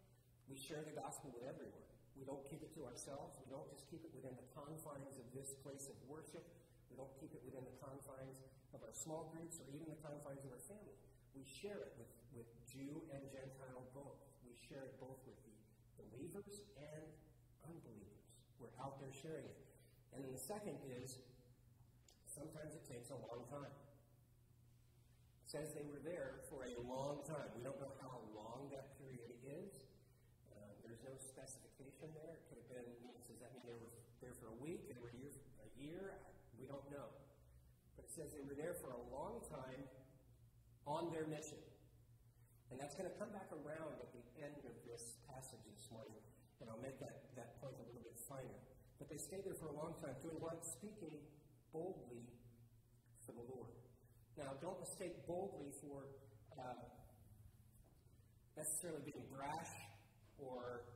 We 0.50 0.59
share 0.59 0.83
the 0.83 0.99
gospel 0.99 1.30
with 1.30 1.47
everyone. 1.47 1.86
We 2.16 2.25
don't 2.25 2.42
keep 2.49 2.64
it 2.64 2.73
to 2.80 2.88
ourselves. 2.88 3.37
We 3.44 3.52
don't 3.52 3.68
just 3.68 3.85
keep 3.92 4.00
it 4.00 4.11
within 4.16 4.32
the 4.35 4.49
confines 4.56 5.20
of 5.20 5.28
this 5.37 5.52
place 5.61 5.92
of 5.92 5.96
worship. 6.08 6.42
We 6.88 6.96
don't 6.96 7.12
keep 7.20 7.37
it 7.37 7.44
within 7.44 7.62
the 7.68 7.76
confines 7.76 8.40
of 8.73 8.80
our 8.80 8.96
small 8.96 9.28
groups 9.37 9.61
or 9.61 9.68
even 9.68 9.92
the 9.92 10.00
confines 10.00 10.42
of 10.49 10.50
our 10.56 10.64
family. 10.64 10.96
We 11.37 11.44
share 11.44 11.85
it 11.85 11.92
with, 12.00 12.08
with 12.32 12.49
Jew 12.64 13.04
and 13.12 13.20
Gentile 13.28 13.85
both. 13.92 14.16
We 14.49 14.56
share 14.56 14.88
it 14.88 14.96
both 14.96 15.20
with 15.28 15.37
the 16.00 16.08
believers 16.16 16.64
and 16.80 17.04
unbelievers. 17.68 18.25
We're 18.56 18.73
out 18.80 18.96
there 18.96 19.12
sharing 19.12 19.44
it. 19.44 19.61
And 20.16 20.25
then 20.25 20.32
the 20.32 20.40
second 20.40 20.80
is 20.88 21.20
sometimes 22.25 22.73
it 22.73 22.88
takes 22.88 23.12
a 23.12 23.18
long 23.28 23.44
time. 23.52 23.73
It 25.44 25.49
says 25.52 25.76
they 25.76 25.85
were 25.85 26.00
there 26.00 26.40
for 26.49 26.64
a 26.64 26.75
long 26.80 27.20
time. 27.28 27.52
We 27.52 27.61
don't 27.61 27.76
know 27.76 27.92
how 28.00 28.25
long 28.32 28.73
that 28.73 28.96
period 28.96 29.37
is. 29.44 29.85
Uh, 30.49 30.73
there's 30.80 31.04
no 31.04 31.12
specification 31.97 32.12
there. 32.12 32.37
It 32.37 32.45
could 32.49 32.61
have 32.61 32.69
been, 32.69 32.88
does 33.25 33.41
that 33.41 33.50
mean 33.57 33.65
they 33.65 33.79
were 33.81 33.93
there 34.21 34.37
for 34.37 34.53
a 34.53 34.59
week? 34.61 34.85
They 34.88 35.00
were 35.00 35.12
here 35.17 35.33
a 35.65 35.69
year? 35.81 36.21
We 36.61 36.69
don't 36.69 36.85
know. 36.93 37.09
But 37.97 38.05
it 38.05 38.12
says 38.12 38.37
they 38.37 38.45
were 38.45 38.57
there 38.57 38.76
for 38.76 38.93
a 38.93 39.03
long 39.09 39.41
time 39.49 39.81
on 40.85 41.09
their 41.09 41.25
mission. 41.25 41.59
And 42.69 42.76
that's 42.76 42.95
going 42.99 43.09
to 43.09 43.17
come 43.17 43.33
back 43.33 43.49
around 43.49 43.97
at 44.03 44.11
the 44.12 44.25
end 44.43 44.61
of 44.69 44.76
this 44.85 45.17
passage 45.31 45.62
this 45.73 45.88
morning. 45.88 46.21
And 46.61 46.69
I'll 46.69 46.83
make 46.83 47.00
that, 47.00 47.33
that 47.37 47.57
point 47.65 47.76
a 47.81 47.85
little 47.88 48.05
bit 48.05 48.17
finer. 48.29 48.61
But 49.00 49.09
they 49.09 49.21
stayed 49.21 49.45
there 49.45 49.57
for 49.57 49.73
a 49.73 49.76
long 49.76 49.97
time, 50.00 50.17
doing 50.21 50.41
what? 50.41 50.65
Speaking 50.65 51.21
boldly 51.73 52.29
for 53.25 53.33
the 53.33 53.45
Lord. 53.45 53.73
Now, 54.37 54.57
don't 54.61 54.81
mistake 54.81 55.25
boldly 55.29 55.73
for 55.81 56.09
uh, 56.57 56.81
necessarily 58.57 59.05
being 59.05 59.25
brash 59.33 59.73
or 60.41 60.96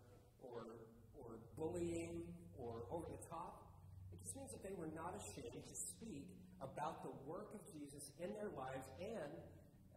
bullying 1.60 2.24
or 2.56 2.88
over 2.88 3.04
the 3.12 3.20
top. 3.28 3.68
It 4.10 4.18
just 4.24 4.32
means 4.32 4.50
that 4.56 4.64
they 4.64 4.72
were 4.72 4.88
not 4.96 5.12
ashamed 5.12 5.60
to 5.68 5.76
speak 5.76 6.32
about 6.64 7.04
the 7.04 7.12
work 7.28 7.52
of 7.52 7.60
Jesus 7.68 8.08
in 8.16 8.32
their 8.32 8.48
lives 8.56 8.88
and 8.96 9.32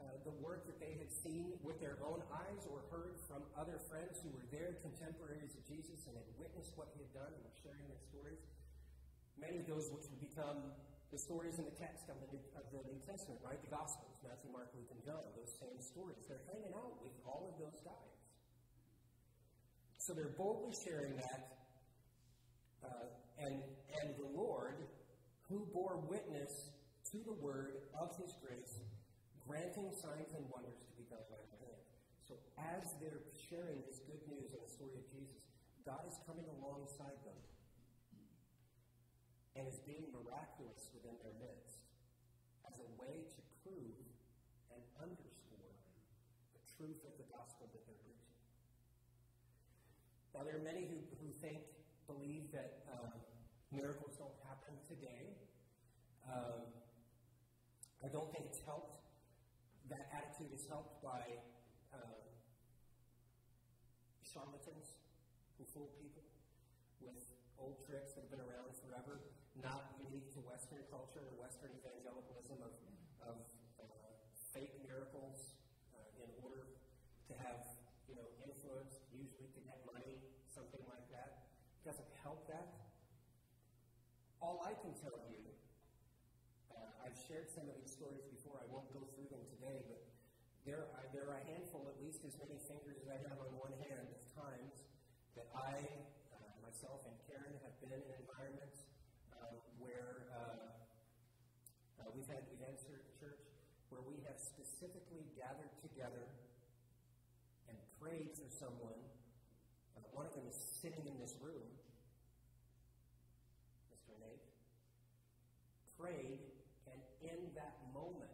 uh, 0.04 0.20
the 0.28 0.36
work 0.44 0.68
that 0.68 0.84
they 0.84 1.00
had 1.00 1.08
seen 1.08 1.56
with 1.64 1.80
their 1.80 1.96
own 2.04 2.20
eyes 2.28 2.68
or 2.68 2.84
heard 2.92 3.16
from 3.24 3.40
other 3.56 3.80
friends 3.88 4.20
who 4.20 4.28
were 4.36 4.44
there, 4.52 4.76
contemporaries 4.84 5.56
of 5.56 5.64
Jesus, 5.64 6.04
and 6.12 6.20
had 6.20 6.28
witnessed 6.36 6.76
what 6.76 6.92
he 6.92 7.00
had 7.00 7.12
done 7.16 7.32
and 7.32 7.40
were 7.40 7.56
sharing 7.64 7.88
their 7.88 8.04
stories. 8.12 8.44
Many 9.40 9.64
of 9.64 9.66
those 9.66 9.88
which 9.96 10.04
would 10.12 10.20
become 10.20 10.76
the 11.12 11.20
stories 11.20 11.62
in 11.62 11.66
the 11.70 11.78
text 11.80 12.10
of 12.10 12.18
the, 12.20 12.30
New, 12.36 12.44
of 12.58 12.66
the 12.74 12.84
New 12.90 13.00
Testament, 13.06 13.40
right? 13.46 13.60
The 13.62 13.72
Gospels, 13.72 14.18
Matthew, 14.26 14.50
Mark, 14.52 14.74
Luke, 14.76 14.90
and 14.92 15.02
John, 15.06 15.22
those 15.38 15.54
same 15.62 15.78
stories. 15.80 16.26
They're 16.26 16.44
hanging 16.50 16.74
out 16.74 17.00
with 17.00 17.14
all 17.24 17.54
of 17.54 17.56
those 17.62 17.80
guys. 17.86 18.13
So 20.04 20.12
they're 20.12 20.36
boldly 20.36 20.76
sharing 20.84 21.16
that. 21.16 21.64
Uh, 22.84 23.08
and, 23.40 23.64
and 24.04 24.12
the 24.20 24.28
Lord, 24.36 24.84
who 25.48 25.64
bore 25.72 26.04
witness 26.12 26.76
to 27.16 27.24
the 27.24 27.32
word 27.40 27.88
of 27.96 28.12
his 28.20 28.36
grace, 28.44 28.84
granting 29.48 29.96
signs 29.96 30.36
and 30.36 30.44
wonders 30.52 30.84
to 30.84 30.94
be 31.00 31.08
done 31.08 31.24
by 31.32 31.40
their 31.40 31.56
hand. 31.64 31.80
So 32.28 32.36
as 32.60 32.92
they're 33.00 33.24
sharing 33.48 33.80
this 33.88 34.04
good 34.04 34.20
news 34.28 34.52
and 34.52 34.60
the 34.60 34.68
story 34.76 34.92
of 35.00 35.08
Jesus, 35.08 35.40
God 35.88 36.04
is 36.04 36.20
coming 36.28 36.52
alongside 36.60 37.16
them 37.24 37.40
and 39.56 39.72
is 39.72 39.80
being 39.88 40.12
miraculous 40.12 40.92
within 40.92 41.16
their 41.24 41.36
midst 41.40 41.80
as 42.68 42.76
a 42.76 42.88
way 43.00 43.24
to 43.24 43.40
prove 43.64 44.04
and 44.68 44.84
underscore 45.00 45.80
the 46.60 46.64
truth 46.76 47.00
of 47.08 47.16
the 47.16 47.28
gospel 47.32 47.72
that 47.72 47.80
they're 47.88 48.04
preaching. 48.04 48.34
Now, 50.34 50.42
there 50.44 50.58
are 50.58 50.66
many 50.66 50.90
who, 50.90 50.98
who 51.22 51.30
think, 51.32 51.62
believe 52.10 52.52
that 52.52 52.84
um, 52.90 53.14
miracles 53.72 54.18
don't 54.18 54.36
happen 54.50 54.74
today. 54.90 55.38
Um, 56.26 56.74
I 58.04 58.10
don't 58.10 58.28
think 58.34 58.50
it's 58.50 58.60
helped. 58.66 58.98
That 59.90 60.10
attitude 60.12 60.52
is 60.52 60.66
helped 60.68 61.00
by 61.06 61.38
uh, 61.94 62.20
charlatans 64.26 64.98
who 65.58 65.64
fool 65.70 65.94
people 66.02 66.26
with 67.00 67.22
old 67.60 67.78
tricks 67.86 68.18
that 68.18 68.26
have 68.26 68.32
been 68.32 68.42
around 68.42 68.74
forever 68.82 69.22
not 69.62 69.94
unique 70.02 70.34
to 70.34 70.42
Western 70.42 70.82
culture 70.90 71.22
or 71.22 71.34
Western 71.38 71.70
evangelicalism 71.78 72.58
of, 72.66 72.74
of 73.22 73.38
uh, 73.78 73.86
fake 74.50 74.74
miracles 74.82 75.54
uh, 75.94 76.24
in 76.26 76.30
order 76.42 76.66
to 77.30 77.34
have, 77.38 77.62
you 78.10 78.18
know, 78.18 78.26
influence, 78.42 78.98
usually 79.14 79.50
to 79.54 79.62
get 79.62 79.78
money, 79.86 80.18
something 80.50 80.82
like 80.90 81.06
that. 81.14 81.46
It 81.78 81.84
doesn't 81.86 82.10
help 82.26 82.50
that. 82.50 82.90
All 84.42 84.66
I 84.66 84.74
can 84.82 84.98
tell 84.98 85.22
you, 85.30 85.40
uh, 86.74 87.06
I've 87.06 87.16
shared 87.30 87.48
some 87.54 87.70
of 87.70 87.78
these 87.78 87.94
stories 87.94 88.26
before. 88.26 88.58
I 88.58 88.66
won't 88.74 88.90
go 88.90 89.06
through 89.14 89.30
them 89.30 89.46
today, 89.54 89.86
but 89.86 90.02
there 90.66 90.90
are, 90.98 91.06
there 91.14 91.30
are 91.30 91.38
a 91.38 91.46
handful, 91.46 91.86
at 91.94 92.02
as 92.24 92.40
many 92.40 92.56
fingers 92.72 92.96
as 93.04 93.12
I 93.12 93.20
have 93.28 93.36
on 93.36 93.52
one 93.60 93.76
hand, 93.84 94.08
of 94.08 94.24
times 94.32 94.88
that 95.36 95.52
I, 95.52 95.76
uh, 96.32 96.56
myself 96.64 97.04
and 97.04 97.16
Karen, 97.28 97.52
have 97.68 97.76
been 97.84 97.92
in 97.92 98.04
environments 98.16 98.88
where 99.76 100.32
uh, 100.32 100.72
uh, 102.00 102.08
we've 102.16 102.28
had 102.32 102.48
events 102.56 102.88
here 102.88 103.04
at 103.04 103.12
church 103.20 103.44
where 103.92 104.00
we 104.08 104.24
have 104.24 104.40
specifically 104.40 105.28
gathered 105.36 105.76
together 105.84 106.24
and 107.68 107.76
prayed 108.00 108.32
for 108.40 108.48
someone. 108.48 109.04
Uh, 110.00 110.08
one 110.16 110.24
of 110.24 110.32
them 110.32 110.48
is 110.48 110.56
sitting 110.56 111.04
in 111.04 111.20
this 111.20 111.36
room, 111.44 111.68
Mr. 113.92 114.16
Nate. 114.24 114.48
Prayed, 116.00 116.40
and 116.88 117.04
in 117.20 117.52
that 117.60 117.84
moment, 117.92 118.32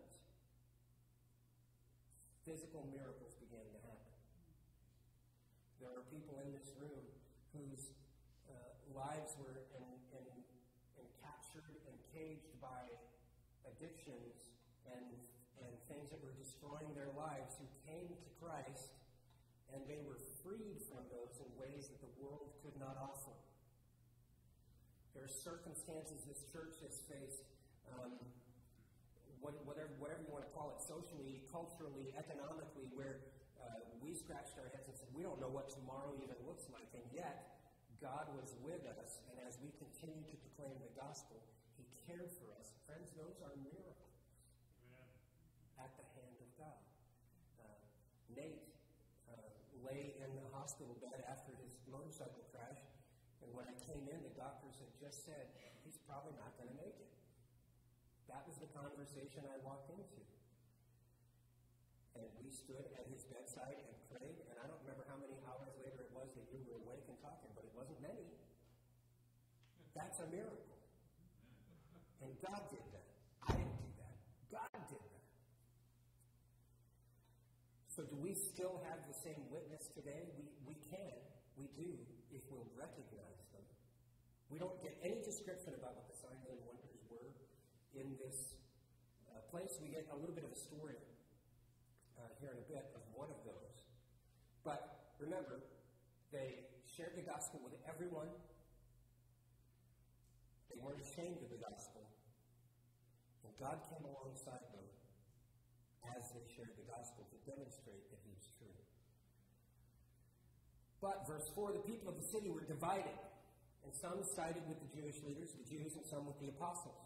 physical 2.49 2.81
miracles 2.89 3.37
began 3.37 3.61
to 3.69 3.79
happen. 3.85 4.09
There 5.77 5.93
are 5.93 6.05
people 6.09 6.41
in 6.41 6.49
this 6.49 6.73
room 6.81 7.05
whose 7.53 7.93
uh, 8.49 8.73
lives 9.19 9.35
were 9.35 9.59
caged 12.19 12.55
by 12.59 12.83
addictions 13.63 14.51
and, 14.87 15.07
and 15.63 15.71
things 15.87 16.11
that 16.11 16.19
were 16.19 16.35
destroying 16.35 16.91
their 16.95 17.11
lives 17.15 17.55
who 17.55 17.67
came 17.87 18.11
to 18.11 18.29
Christ 18.43 18.91
and 19.71 19.79
they 19.87 20.03
were 20.03 20.19
freed 20.43 20.83
from 20.87 21.03
those 21.13 21.39
in 21.39 21.47
ways 21.55 21.87
that 21.87 21.99
the 22.03 22.11
world 22.19 22.51
could 22.59 22.75
not 22.75 22.99
offer. 22.99 23.31
There 25.15 25.23
are 25.23 25.31
circumstances 25.31 26.25
this 26.27 26.43
church 26.49 26.79
has 26.83 26.99
faced, 27.07 27.45
um, 27.91 28.19
whatever, 29.39 29.93
whatever 30.01 30.23
you 30.25 30.31
want 30.31 30.43
to 30.43 30.53
call 30.55 30.75
it, 30.75 30.81
socially, 30.83 31.45
culturally, 31.53 32.11
economically, 32.17 32.89
where 32.95 33.23
uh, 33.61 33.83
we 34.01 34.11
scratched 34.17 34.57
our 34.57 34.67
heads 34.73 34.89
and 34.89 34.97
said, 34.97 35.11
we 35.13 35.21
don't 35.21 35.37
know 35.37 35.51
what 35.51 35.69
tomorrow 35.69 36.15
even 36.17 36.35
looks 36.49 36.65
like. 36.73 36.89
And 36.97 37.05
yet, 37.13 37.48
God 37.99 38.31
was 38.31 38.55
with 38.63 38.87
us, 38.87 39.19
and 39.27 39.35
as 39.43 39.59
we 39.59 39.75
continue 39.75 40.23
to 40.23 40.37
proclaim 40.39 40.79
the 40.79 40.91
gospel, 40.95 41.35
He 41.75 41.83
cared 42.07 42.31
for 42.39 42.47
us. 42.55 42.71
Friends, 42.87 43.11
those 43.11 43.43
are 43.43 43.51
miracles 43.59 44.15
Amen. 44.87 45.11
at 45.83 45.91
the 45.99 46.07
hand 46.15 46.39
of 46.39 46.49
God. 46.55 46.79
Uh, 47.59 47.75
Nate 48.31 48.71
uh, 49.27 49.35
lay 49.83 50.15
in 50.15 50.31
the 50.31 50.47
hospital 50.55 50.95
bed 51.03 51.27
after 51.27 51.51
his 51.59 51.75
motorcycle 51.91 52.47
crash, 52.55 52.79
and 53.43 53.51
when 53.51 53.67
I 53.67 53.75
came 53.83 54.07
in, 54.07 54.23
the 54.23 54.31
doctors 54.31 54.79
had 54.79 54.95
just 54.95 55.27
said, 55.27 55.51
he's 55.83 55.99
probably 56.07 56.39
not 56.39 56.55
going 56.55 56.71
to 56.71 56.79
make 56.79 56.95
it. 57.03 57.11
That 58.31 58.47
was 58.47 58.63
the 58.63 58.71
conversation 58.71 59.43
I 59.43 59.59
walked 59.59 59.91
into. 59.91 60.23
And 62.15 62.31
we 62.39 62.47
stood 62.47 62.87
at 62.95 63.11
his 63.11 63.27
bedside 63.27 63.75
and 63.75 63.95
prayed, 64.07 64.39
and 64.47 64.55
I 64.55 64.71
don't 64.71 64.79
remember 64.87 65.03
how 65.11 65.19
many 65.19 65.35
hours 65.51 65.75
later 65.83 66.07
it 66.07 66.11
was 66.15 66.31
that 66.39 66.47
you 66.47 66.63
were 66.63 66.79
awake 66.79 67.03
and 67.11 67.19
talking, 67.19 67.49
wasn't 67.79 68.03
many. 68.03 68.27
That's 69.95 70.19
a 70.19 70.27
miracle. 70.27 70.75
And 72.19 72.35
God 72.43 72.67
did 72.67 72.83
that. 72.91 73.07
I 73.47 73.55
didn't 73.55 73.79
do 73.79 73.91
that. 73.95 74.15
God 74.51 74.81
did 74.91 74.99
that. 74.99 75.23
So, 77.87 78.03
do 78.03 78.19
we 78.19 78.35
still 78.35 78.83
have 78.91 78.99
the 79.07 79.15
same 79.15 79.47
witness 79.47 79.87
today? 79.95 80.27
We, 80.35 80.51
we 80.67 80.75
can. 80.91 81.15
We 81.55 81.71
do 81.75 81.95
if 82.31 82.43
we'll 82.51 82.67
recognize 82.75 83.47
them. 83.55 83.63
We 84.51 84.59
don't 84.59 84.75
get 84.83 84.99
any 84.99 85.23
description 85.23 85.75
about 85.75 85.95
what 85.95 86.07
the 86.11 86.15
signs 86.19 86.47
and 86.51 86.59
wonders 86.67 86.99
were 87.07 87.31
in 87.95 88.15
this 88.19 88.59
uh, 89.31 89.39
place. 89.51 89.79
We 89.79 89.91
get 89.91 90.07
a 90.11 90.17
little 90.19 90.35
bit 90.35 90.43
of 90.43 90.51
a 90.51 90.59
story 90.59 90.99
uh, 92.19 92.27
here 92.43 92.51
in 92.51 92.59
a 92.59 92.67
bit 92.67 92.91
of 92.95 93.03
one 93.15 93.31
of 93.31 93.39
those. 93.47 93.87
But 94.63 95.15
remember, 95.19 95.63
they 96.31 96.68
shared 96.99 97.15
the 97.15 97.23
gospel 97.23 97.63
with 97.63 97.79
everyone. 97.87 98.27
They 100.67 100.75
weren't 100.83 100.99
ashamed 100.99 101.39
of 101.39 101.47
the 101.47 101.63
gospel. 101.63 102.03
And 103.47 103.55
God 103.55 103.79
came 103.87 104.03
alongside 104.03 104.67
them 104.75 104.83
as 106.11 106.27
they 106.35 106.43
shared 106.59 106.75
the 106.75 106.83
gospel 106.91 107.23
to 107.31 107.39
demonstrate 107.47 108.03
that 108.11 108.19
He 108.19 108.35
was 108.35 108.51
true. 108.59 108.75
But, 110.99 111.23
verse 111.23 111.47
4 111.55 111.71
the 111.71 111.87
people 111.87 112.11
of 112.11 112.19
the 112.19 112.27
city 112.35 112.51
were 112.51 112.67
divided, 112.67 113.15
and 113.87 113.95
some 113.95 114.19
sided 114.35 114.67
with 114.67 114.83
the 114.83 114.91
Jewish 114.91 115.23
leaders, 115.23 115.55
the 115.55 115.71
Jews, 115.71 115.95
and 115.95 116.03
some 116.03 116.27
with 116.27 116.35
the 116.43 116.51
apostles. 116.51 116.99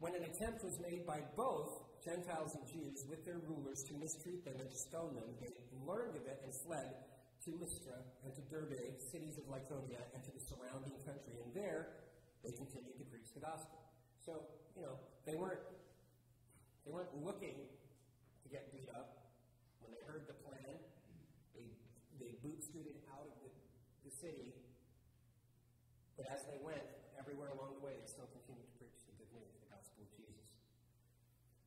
When 0.00 0.16
an 0.16 0.24
attempt 0.24 0.64
was 0.64 0.80
made 0.80 1.04
by 1.04 1.20
both 1.36 1.84
Gentiles 2.00 2.56
and 2.56 2.64
Jews 2.64 3.04
with 3.12 3.28
their 3.28 3.44
rulers 3.44 3.84
to 3.92 3.92
mistreat 4.00 4.40
them 4.48 4.56
and 4.56 4.72
to 4.72 4.78
stone 4.88 5.20
them, 5.20 5.36
they 5.44 5.52
learned 5.84 6.16
of 6.16 6.24
it 6.24 6.40
and 6.40 6.52
fled 6.64 6.96
to 7.46 7.54
Lystra 7.62 7.94
and 8.26 8.34
to 8.34 8.42
Derbe, 8.50 8.74
cities 8.98 9.38
of 9.38 9.46
Lycaonia, 9.46 10.02
and 10.10 10.20
to 10.26 10.34
the 10.34 10.42
surrounding 10.42 10.98
country. 11.06 11.38
And 11.38 11.54
there 11.54 11.94
they 12.42 12.50
continued 12.50 12.98
to 12.98 13.06
preach 13.06 13.30
the 13.30 13.38
gospel. 13.38 13.86
So, 14.18 14.50
you 14.74 14.82
know, 14.82 14.98
they 15.22 15.38
weren't 15.38 15.62
they 16.82 16.90
weren't 16.90 17.14
looking 17.22 17.70
to 18.42 18.46
get 18.50 18.74
beat 18.74 18.90
up. 18.90 19.30
When 19.78 19.94
they 19.94 20.02
heard 20.10 20.26
the 20.26 20.34
plan, 20.42 20.74
they 21.54 21.70
they 22.18 22.34
bootstrooted 22.42 22.98
out 23.14 23.30
of 23.30 23.38
the, 23.38 23.50
the 24.02 24.10
city. 24.10 24.50
But 26.18 26.26
as 26.26 26.42
they 26.50 26.58
went, 26.58 26.82
everywhere 27.14 27.54
along 27.54 27.78
the 27.78 27.84
way, 27.86 27.94
they 27.94 28.10
still 28.10 28.26
continued 28.34 28.66
to 28.66 28.76
preach 28.82 28.98
the 29.06 29.14
good 29.22 29.30
news, 29.30 29.54
the 29.62 29.70
gospel 29.70 30.02
of 30.02 30.10
Jesus. 30.18 30.50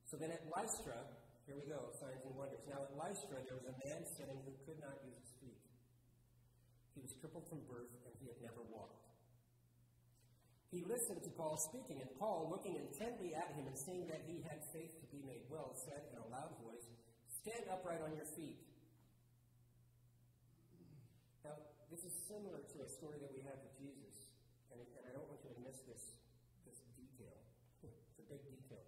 So 0.04 0.20
then 0.20 0.34
at 0.34 0.44
Lystra, 0.52 1.06
here 1.46 1.56
we 1.56 1.64
go, 1.70 1.88
signs 1.96 2.20
and 2.26 2.34
wonders. 2.34 2.66
Now 2.66 2.82
at 2.82 2.92
Lystra, 2.98 3.40
there 3.46 3.54
was 3.54 3.70
a 3.70 3.76
man 3.86 4.02
sitting 4.04 4.42
who 4.42 4.52
could 4.66 4.82
not 4.82 4.98
use 5.06 5.20
was 5.20 5.29
crippled 7.20 7.46
from 7.46 7.60
birth, 7.68 7.92
and 8.08 8.12
he 8.18 8.26
had 8.26 8.40
never 8.40 8.64
walked. 8.72 9.04
He 10.72 10.82
listened 10.86 11.22
to 11.22 11.30
Paul 11.36 11.60
speaking, 11.60 12.00
and 12.00 12.10
Paul, 12.16 12.48
looking 12.48 12.74
intently 12.74 13.34
at 13.34 13.52
him 13.54 13.66
and 13.66 13.76
seeing 13.76 14.08
that 14.08 14.24
he 14.24 14.40
had 14.42 14.64
faith 14.72 14.96
to 15.02 15.06
be 15.12 15.20
made 15.22 15.44
well, 15.52 15.76
said 15.76 16.08
in 16.10 16.18
a 16.18 16.26
loud 16.30 16.56
voice, 16.62 16.86
Stand 17.28 17.68
upright 17.72 18.02
on 18.02 18.14
your 18.14 18.26
feet. 18.36 18.60
Now, 21.44 21.56
this 21.90 22.04
is 22.04 22.12
similar 22.28 22.62
to 22.70 22.76
a 22.84 22.88
story 22.88 23.18
that 23.18 23.32
we 23.34 23.40
have 23.48 23.58
with 23.64 23.74
Jesus, 23.80 24.30
and, 24.70 24.78
and 24.78 25.02
I 25.08 25.12
don't 25.16 25.26
want 25.26 25.40
you 25.42 25.50
to 25.50 25.60
miss 25.64 25.80
this, 25.88 26.14
this 26.68 26.78
detail. 26.94 27.34
It's 27.88 28.20
a 28.20 28.26
big 28.28 28.44
detail. 28.44 28.84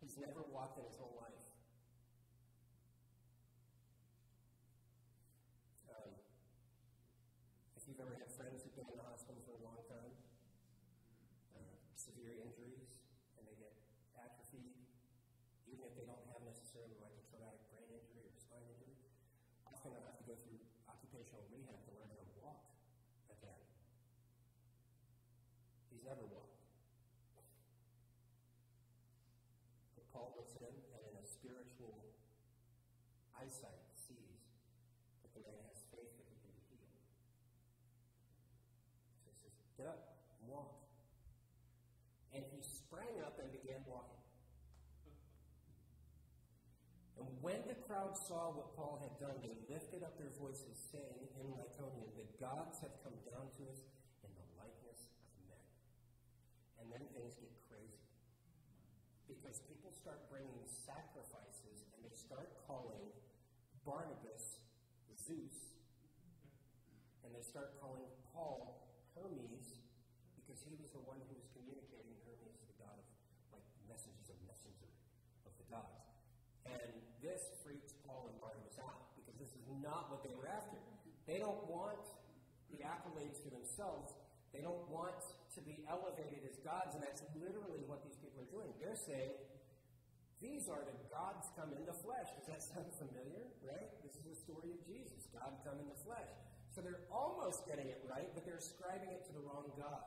He's 0.00 0.16
never 0.16 0.46
walked 0.48 0.78
in 0.78 0.86
his 0.86 0.94
whole 0.96 1.18
life. 1.18 1.44
Um, 5.90 6.14
if 7.74 7.82
you've 7.90 8.00
ever 8.00 8.14
had 8.14 8.30
friends 8.30 8.62
who've 8.62 8.78
been 8.78 8.86
in 8.86 8.96
the 8.96 9.04
hospital 9.10 9.42
for 9.42 9.58
a 9.58 9.62
long 9.66 9.82
time, 9.90 10.14
uh, 11.58 11.76
severe 11.98 12.38
injuries, 12.38 12.96
and 13.36 13.44
they 13.44 13.58
get 13.58 13.74
atrophy, 14.16 14.72
even 15.66 15.82
if 15.82 15.92
they 15.98 16.06
don't 16.06 16.24
have 16.32 16.40
necessarily 16.46 16.96
like 17.02 17.12
a 17.18 17.24
traumatic 17.28 17.60
brain 17.68 17.90
injury 17.90 18.24
or 18.24 18.32
spine 18.38 18.64
injury, 18.64 18.94
often 19.66 19.92
they'll 19.92 20.06
have 20.06 20.16
to 20.16 20.24
go 20.24 20.38
through 20.46 20.62
occupational 20.86 21.44
rehab 21.50 21.82
to 21.84 21.90
learn 21.98 22.08
how 22.08 22.18
to 22.22 22.28
walk 22.40 22.62
again. 23.28 23.60
He's 25.90 26.06
never 26.06 26.22
walked. 26.30 26.62
But 29.98 30.06
Paul 30.14 30.32
looks 30.38 30.54
at 30.54 30.62
him 30.62 30.76
and 30.94 31.02
in 31.08 31.14
a 31.18 31.26
spiritual 31.26 31.98
eyesight 33.34 33.84
sees 33.98 34.40
that 35.26 35.34
the 35.34 35.42
man 35.42 35.60
has 35.66 35.82
faith 35.90 36.14
that 36.16 36.26
he 36.30 36.36
can 36.38 36.52
be 36.54 36.64
healed. 36.70 37.02
So 39.20 39.28
he 39.28 39.36
says, 39.42 39.56
Get 39.76 39.86
up 39.86 40.16
and 40.40 40.48
walk. 40.48 40.72
And 42.32 42.44
he 42.52 42.60
sprang 42.64 43.20
up 43.24 43.36
and 43.40 43.48
began 43.52 43.84
walking. 43.84 44.16
And 47.16 47.28
when 47.40 47.64
the 47.64 47.76
crowd 47.88 48.12
saw 48.12 48.52
what 48.52 48.76
Paul 48.76 49.00
had 49.00 49.16
done, 49.16 49.40
they 49.40 49.56
lifted 49.72 50.04
up 50.04 50.20
their 50.20 50.32
voices, 50.36 50.76
saying 50.92 51.32
in 51.40 51.48
Lycaonia, 51.56 52.12
The 52.12 52.28
gods 52.36 52.80
have 52.84 52.92
come 53.00 53.16
down 53.24 53.48
to 53.56 53.62
us 53.72 53.80
in 54.20 54.32
the 54.36 54.46
likeness 54.60 55.08
of 55.24 55.28
men. 55.48 55.64
And 56.80 56.92
then 56.92 57.04
things 57.16 57.36
get 57.40 57.52
crazy. 57.72 58.04
Because 59.28 59.64
people 59.64 59.92
start 59.96 60.28
bringing 60.28 60.60
sacrifices 60.68 61.88
and 61.96 62.04
they 62.04 62.12
start 62.12 62.52
calling 62.68 63.08
Barnabas 63.88 64.60
Zeus. 65.16 65.72
And 67.24 67.32
they 67.32 67.42
start 67.42 67.80
calling 67.80 68.06
Paul 68.30 68.86
Hermes 69.16 69.80
because 70.36 70.60
he 70.62 70.76
was 70.76 70.92
the 70.92 71.02
one 71.02 71.18
who 71.26 71.34
was 71.34 71.48
communicating 71.56 72.14
Hermes, 72.28 72.60
the 72.60 72.76
god 72.76 73.00
of 73.00 73.08
like 73.50 73.64
messages 73.88 74.28
of 74.28 74.36
messenger 74.44 74.92
of 75.48 75.56
the 75.58 75.66
gods. 75.72 76.06
And 76.68 77.05
this 77.22 77.52
freaks 77.64 77.94
Paul 78.04 78.28
and 78.32 78.36
Barnabas 78.40 78.76
out 78.82 79.12
because 79.16 79.36
this 79.40 79.52
is 79.52 79.66
not 79.82 80.10
what 80.12 80.22
they 80.22 80.34
were 80.36 80.48
after. 80.48 80.78
They 81.26 81.42
don't 81.42 81.62
want 81.66 82.02
the 82.70 82.82
accolades 82.86 83.42
to 83.44 83.50
themselves. 83.50 84.14
They 84.54 84.62
don't 84.62 84.84
want 84.88 85.18
to 85.56 85.60
be 85.64 85.84
elevated 85.88 86.46
as 86.46 86.56
gods, 86.62 86.94
and 86.94 87.02
that's 87.02 87.24
literally 87.36 87.82
what 87.88 88.04
these 88.06 88.16
people 88.16 88.40
are 88.40 88.52
doing. 88.52 88.70
They're 88.80 88.96
saying, 88.96 89.34
these 90.40 90.68
are 90.68 90.84
the 90.84 90.96
gods 91.08 91.48
come 91.56 91.72
in 91.72 91.84
the 91.88 91.96
flesh. 91.96 92.28
Does 92.36 92.48
that 92.52 92.62
sound 92.62 92.92
familiar? 92.96 93.48
Right? 93.64 93.88
This 94.04 94.16
is 94.16 94.24
the 94.28 94.36
story 94.36 94.72
of 94.72 94.80
Jesus. 94.84 95.28
God 95.32 95.56
come 95.64 95.80
in 95.80 95.88
the 95.88 96.00
flesh. 96.04 96.28
So 96.72 96.84
they're 96.84 97.08
almost 97.08 97.64
getting 97.64 97.88
it 97.88 98.04
right, 98.04 98.28
but 98.36 98.44
they're 98.44 98.60
ascribing 98.60 99.08
it 99.08 99.24
to 99.28 99.32
the 99.32 99.40
wrong 99.40 99.72
God. 99.80 100.04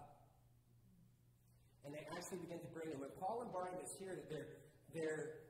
And 1.81 1.89
they 1.89 2.05
actually 2.13 2.45
begin 2.45 2.61
to 2.61 2.69
bring 2.69 2.93
it. 2.93 2.97
When 3.01 3.09
Paul 3.17 3.41
and 3.41 3.49
Barnabas 3.49 3.97
hear 3.97 4.13
that 4.13 4.29
they're 4.29 4.59
they're 4.93 5.48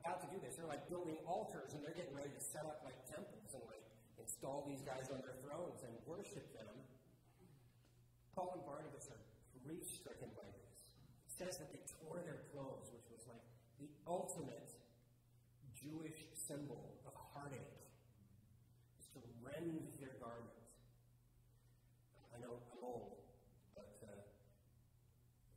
about 0.00 0.24
to 0.24 0.28
do 0.32 0.40
this. 0.40 0.56
They're 0.56 0.68
like 0.68 0.88
building 0.88 1.20
altars 1.28 1.76
and 1.76 1.84
they're 1.84 1.96
getting 1.96 2.16
ready 2.16 2.32
to 2.32 2.42
set 2.42 2.64
up 2.64 2.82
like 2.82 2.96
temples 3.06 3.52
and 3.52 3.62
like 3.68 3.84
install 4.16 4.64
these 4.64 4.80
guys 4.82 5.12
on 5.12 5.20
their 5.22 5.36
thrones 5.44 5.84
and 5.84 5.92
worship 6.08 6.48
them. 6.56 6.74
Paul 8.34 8.56
and 8.56 8.64
Barnabas 8.64 9.12
are 9.12 9.20
grief 9.70 9.86
stricken 9.86 10.34
by 10.34 10.48
this. 10.56 10.90
It 11.28 11.32
says 11.32 11.62
that 11.62 11.70
they 11.72 11.78
tore 12.02 12.18
their 12.24 12.42
clothes, 12.52 12.88
which 12.90 13.06
was 13.12 13.22
like 13.28 13.44
the 13.78 13.86
ultimate 14.02 14.74
Jewish 15.76 16.26
symbol 16.34 16.98
of 17.06 17.14
heartache, 17.14 17.78
is 18.98 19.06
to 19.16 19.20
rend 19.38 19.94
their 20.00 20.16
garments. 20.18 20.74
I 22.34 22.40
know 22.40 22.60
I'm 22.72 22.82
old, 22.82 23.22
but 23.76 23.94
uh, 24.04 24.10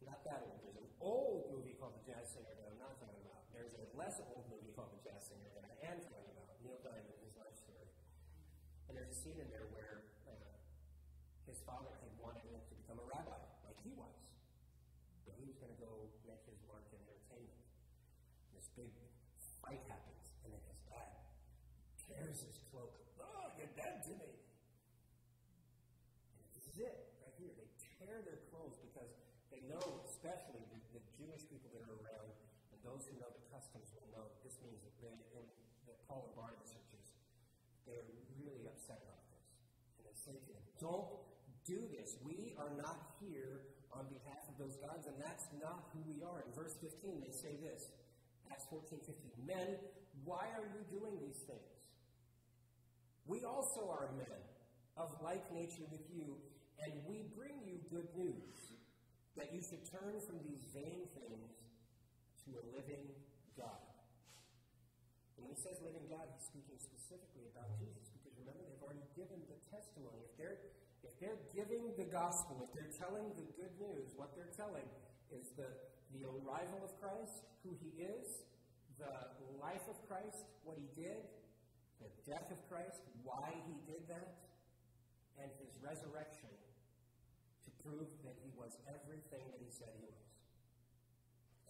not 0.06 0.21
that 0.27 0.45
old. 0.45 0.62
There's 0.63 0.79
an 0.79 0.91
old 1.01 1.51
movie 1.51 1.75
called 1.79 1.97
The 2.03 2.06
Jazz 2.06 2.38
Singer 2.38 2.53
that 2.53 2.67
I'm 2.69 2.79
not 2.79 2.95
talking 2.99 3.23
about. 3.23 3.49
There's 3.49 3.75
a 3.75 3.86
less 3.95 4.21
old 4.23 4.47
movie 4.51 4.71
called 4.77 4.91
The 4.93 5.03
Jazz 5.03 5.32
Singer 5.32 5.49
that 5.58 5.65
I 5.67 5.73
am 5.89 5.99
talking 6.06 6.38
about, 6.38 6.53
Neil 6.63 6.79
Diamond, 6.86 7.17
his 7.23 7.36
life 7.36 7.56
story. 7.56 7.89
And 8.88 8.95
there's 8.95 9.12
a 9.12 9.17
scene 9.17 9.39
in 9.39 9.49
there 9.51 9.67
where 9.73 10.06
uh, 10.29 10.53
his 11.49 11.60
father 11.65 11.91
had 11.97 12.12
wanted 12.21 12.45
him 12.45 12.62
to 12.62 12.75
become 12.77 13.01
a 13.01 13.08
going 15.63 15.71
to 15.71 15.79
go 15.79 15.95
make 16.27 16.43
his 16.43 16.60
mark 16.67 16.84
in 16.91 16.99
entertainment. 17.08 17.63
This 18.51 18.67
big 18.75 18.91
fight 19.63 19.79
happens, 19.88 20.36
and 20.43 20.51
then 20.51 20.60
his 20.67 20.84
dad 20.91 21.15
tears 22.34 22.50
his 22.50 22.58
cloak. 22.74 22.89
Oh, 23.22 23.54
you're 23.62 23.69
dead 23.78 24.02
to 24.10 24.13
me. 24.17 24.34
And 26.34 26.50
this 26.58 26.65
is 26.65 26.82
it, 26.82 27.13
right 27.22 27.38
here. 27.38 27.54
They 27.54 27.69
tear 28.02 28.26
their 28.26 28.41
clothes 28.50 28.82
because 28.82 29.13
they 29.54 29.62
know, 29.69 30.02
especially 30.10 30.65
the, 30.74 30.98
the 30.98 31.04
Jewish 31.13 31.46
people 31.46 31.69
that 31.78 31.86
are 31.86 31.93
around, 32.02 32.34
and 32.74 32.82
those 32.82 33.06
who 33.06 33.13
know 33.22 33.30
the 33.30 33.46
customs 33.54 33.93
will 33.93 34.10
know 34.10 34.26
this 34.41 34.58
means 34.65 34.82
that 34.82 34.98
they, 34.98 35.13
in 35.38 35.46
the 35.86 35.93
Paul 36.10 36.26
and 36.26 36.34
Barnabas 36.34 36.74
are 36.74 36.82
Jews, 36.89 37.13
they're 37.86 38.10
really 38.41 38.65
upset 38.65 39.06
about 39.06 39.22
this. 39.30 39.46
And 40.02 40.10
they 40.10 40.17
say 40.17 40.34
to 40.34 40.50
them, 40.50 40.65
Don't 40.82 41.13
do 41.69 41.86
this. 41.93 42.17
We 42.26 42.58
are 42.58 42.74
not 42.74 43.13
here 43.22 43.69
on 43.93 44.10
behalf 44.10 44.41
of 44.50 44.58
those 44.58 44.74
gods, 44.82 45.06
and 45.06 45.13
that's 45.22 45.46
not 45.62 45.93
who 45.93 46.02
we 46.10 46.26
are. 46.26 46.41
In 46.41 46.50
verse 46.58 46.74
15, 46.82 47.22
they 47.22 47.30
say 47.30 47.62
this 47.62 47.93
Acts 48.50 48.65
14 48.74 49.06
15. 49.06 49.22
Men, 49.46 49.78
why 50.26 50.50
are 50.58 50.65
you 50.65 50.82
doing 50.89 51.22
these 51.22 51.46
things? 51.46 51.73
We 53.26 53.44
also 53.48 53.88
are 53.88 54.12
men 54.18 54.42
of 54.98 55.16
like 55.24 55.48
nature 55.54 55.88
with 55.90 56.04
you, 56.12 56.38
and 56.84 56.92
we 57.08 57.24
bring 57.34 57.56
you 57.64 57.80
good 57.88 58.08
news 58.16 58.76
that 59.38 59.50
you 59.56 59.64
should 59.64 59.82
turn 59.90 60.20
from 60.28 60.44
these 60.46 60.62
vain 60.76 61.10
things 61.16 61.50
to 62.46 62.50
a 62.60 62.64
living 62.76 63.10
God. 63.58 63.82
When 65.40 65.50
he 65.50 65.58
says 65.58 65.80
living 65.82 66.06
God, 66.12 66.28
he's 66.30 66.46
speaking 66.46 66.78
specifically 66.78 67.50
about 67.50 67.72
Jesus, 67.80 68.12
because 68.14 68.36
remember, 68.38 68.62
they've 68.68 68.84
already 68.84 69.08
given 69.16 69.42
the 69.50 69.58
testimony. 69.72 70.22
If 70.28 70.36
they're 70.38 70.60
if 71.04 71.20
they're 71.20 71.44
giving 71.52 71.92
the 72.00 72.08
gospel, 72.08 72.64
if 72.64 72.72
they're 72.72 72.96
telling 72.96 73.28
the 73.36 73.44
good 73.60 73.76
news, 73.76 74.16
what 74.16 74.32
they're 74.40 74.56
telling 74.56 74.88
is 75.36 75.52
the, 75.60 75.68
the 76.16 76.24
arrival 76.24 76.80
of 76.80 76.96
Christ, 76.96 77.44
who 77.60 77.76
he 77.76 77.92
is, 78.00 78.48
the 78.96 79.12
life 79.60 79.84
of 79.92 80.00
Christ, 80.08 80.48
what 80.64 80.80
he 80.80 80.88
did, 80.96 81.28
the 82.04 82.12
death 82.28 82.52
of 82.52 82.60
Christ, 82.68 83.00
why 83.24 83.56
he 83.63 83.80
did 83.88 84.04
that, 84.12 84.44
and 85.39 85.50
his 85.58 85.72
resurrection 85.80 86.52
to 87.63 87.70
prove 87.82 88.12
that 88.28 88.36
he 88.44 88.52
was 88.54 88.76
everything 88.86 89.48
that 89.50 89.63
he 89.63 89.72
said 89.72 89.89
he 89.96 90.06
was. 90.06 90.28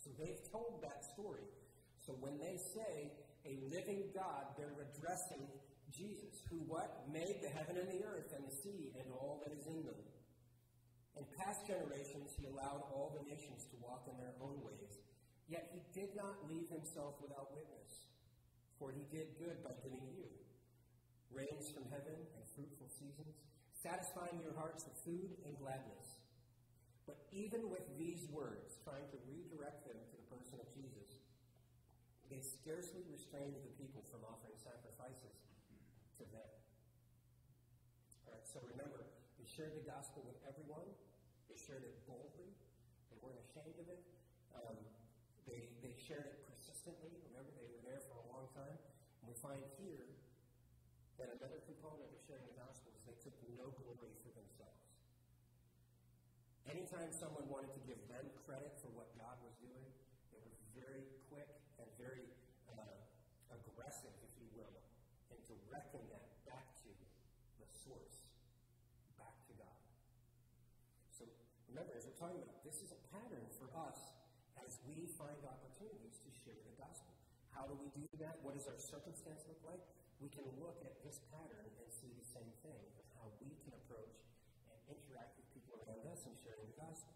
So 0.01 0.09
they've 0.19 0.41
told 0.51 0.83
that 0.83 1.05
story. 1.05 1.47
So 2.01 2.17
when 2.19 2.35
they 2.41 2.59
say 2.59 3.13
a 3.45 3.61
living 3.71 4.11
God, 4.11 4.51
they're 4.59 4.75
addressing 4.91 5.47
Jesus, 5.93 6.41
who 6.49 6.57
what? 6.65 7.05
Made 7.07 7.39
the 7.39 7.53
heaven 7.53 7.77
and 7.77 7.87
the 7.87 8.03
earth 8.03 8.33
and 8.35 8.43
the 8.43 8.55
sea 8.55 8.91
and 8.97 9.07
all 9.13 9.39
that 9.45 9.53
is 9.53 9.63
in 9.69 9.85
them. 9.85 10.01
In 11.13 11.23
past 11.37 11.69
generations, 11.69 12.33
he 12.33 12.49
allowed 12.49 12.81
all 12.89 13.13
the 13.13 13.21
nations 13.29 13.69
to 13.69 13.77
walk 13.77 14.09
in 14.09 14.17
their 14.17 14.33
own 14.41 14.57
ways. 14.65 14.97
Yet 15.45 15.69
he 15.69 15.85
did 15.93 16.17
not 16.17 16.41
leave 16.49 16.65
himself 16.73 17.21
without 17.21 17.53
witness, 17.53 18.09
for 18.83 18.91
he 18.91 19.07
did 19.15 19.31
good 19.39 19.63
by 19.63 19.71
giving 19.79 20.03
you 20.11 20.27
rains 21.31 21.71
from 21.71 21.87
heaven 21.87 22.19
and 22.35 22.43
fruitful 22.51 22.91
seasons, 22.91 23.39
satisfying 23.71 24.35
your 24.43 24.51
hearts 24.59 24.83
with 24.83 24.99
food 25.07 25.39
and 25.47 25.55
gladness. 25.55 26.19
But 27.07 27.23
even 27.31 27.71
with 27.71 27.87
these 27.95 28.27
words, 28.27 28.75
trying 28.83 29.07
to 29.15 29.17
redirect 29.23 29.87
them 29.87 29.95
to 29.95 30.15
the 30.19 30.27
person 30.27 30.59
of 30.59 30.67
Jesus, 30.75 31.23
they 32.27 32.43
scarcely 32.43 33.07
restrained 33.07 33.55
the 33.63 33.71
people 33.79 34.03
from 34.11 34.27
offering 34.27 34.59
sacrifices 34.59 35.31
to 36.19 36.27
them. 36.35 36.51
All 38.27 38.35
right, 38.35 38.43
so 38.43 38.59
remember, 38.67 39.07
they 39.39 39.47
shared 39.47 39.79
the 39.79 39.87
gospel 39.87 40.27
with 40.27 40.35
everyone. 40.43 40.91
They 41.47 41.55
shared 41.55 41.87
it 41.87 42.03
boldly. 42.03 42.51
They 43.15 43.17
weren't 43.23 43.39
ashamed 43.47 43.79
of 43.79 43.87
it. 43.87 44.03
Um, 44.59 44.75
they, 45.47 45.71
they 45.79 45.95
shared 45.95 46.27
it 46.27 46.43
persistently. 46.51 47.15
Remember, 47.31 47.51
they 47.55 47.67
were 47.71 47.83
there 47.83 48.03
for 48.11 48.22
time. 48.53 48.77
And 49.21 49.25
we 49.25 49.35
find 49.41 49.61
here 49.81 50.05
that 51.17 51.33
another 51.33 51.61
component 51.65 52.09
of 52.13 52.19
sharing 52.25 52.45
the 52.45 52.57
gospel 52.57 52.93
is 52.93 53.01
they 53.05 53.17
took 53.21 53.33
no 53.57 53.73
glory 53.81 54.13
for 54.21 54.31
themselves. 54.33 54.81
Anytime 56.69 57.09
someone 57.11 57.49
wanted 57.49 57.73
to 57.75 57.81
give 57.83 57.99
them 58.07 58.23
credit 58.45 58.77
for 58.79 58.93
what 58.93 59.09
God 59.17 59.35
was 59.43 59.53
doing, 59.59 59.89
they 60.31 60.39
were 60.39 60.57
very 60.77 61.03
quick 61.27 61.49
and 61.81 61.89
very 61.99 62.29
uh, 62.71 62.97
aggressive, 63.51 64.13
if 64.23 64.33
you 64.39 64.47
will, 64.55 64.73
in 65.33 65.37
directing 65.43 66.05
that 66.13 66.23
back 66.47 66.71
to 66.85 66.89
the 67.59 67.67
source, 67.67 68.29
back 69.19 69.35
to 69.49 69.53
God. 69.59 69.81
So 71.11 71.27
remember, 71.67 71.93
as 71.99 72.07
we're 72.07 72.17
talking 72.21 72.39
about, 72.39 72.63
this 72.63 72.79
is 72.79 72.93
a 72.95 73.01
pattern 73.11 73.43
for 73.59 73.67
us 73.75 73.99
as 74.63 74.79
we 74.87 75.09
find 75.19 75.41
opportunities 75.43 76.21
to 76.23 76.31
share 76.31 76.57
the. 76.63 76.72
How 77.53 77.69
do 77.69 77.77
we 77.77 77.89
do 77.93 78.03
that? 78.19 78.41
What 78.41 78.57
does 78.57 78.65
our 78.67 78.77
circumstance 78.81 79.45
look 79.45 79.61
like? 79.63 79.81
We 80.17 80.27
can 80.29 80.43
look 80.57 80.81
at 80.83 80.99
this 81.05 81.21
pattern 81.29 81.69
and 81.79 81.87
see 81.93 82.11
the 82.17 82.25
same 82.25 82.49
thing 82.65 82.83
of 82.97 83.05
how 83.15 83.29
we 83.39 83.53
can 83.61 83.71
approach 83.77 84.25
and 84.65 84.77
interact 84.89 85.37
with 85.37 85.47
people 85.53 85.77
around 85.85 86.03
us 86.09 86.25
in 86.25 86.33
sharing 86.41 86.65
the 86.65 86.77
gospel. 86.77 87.13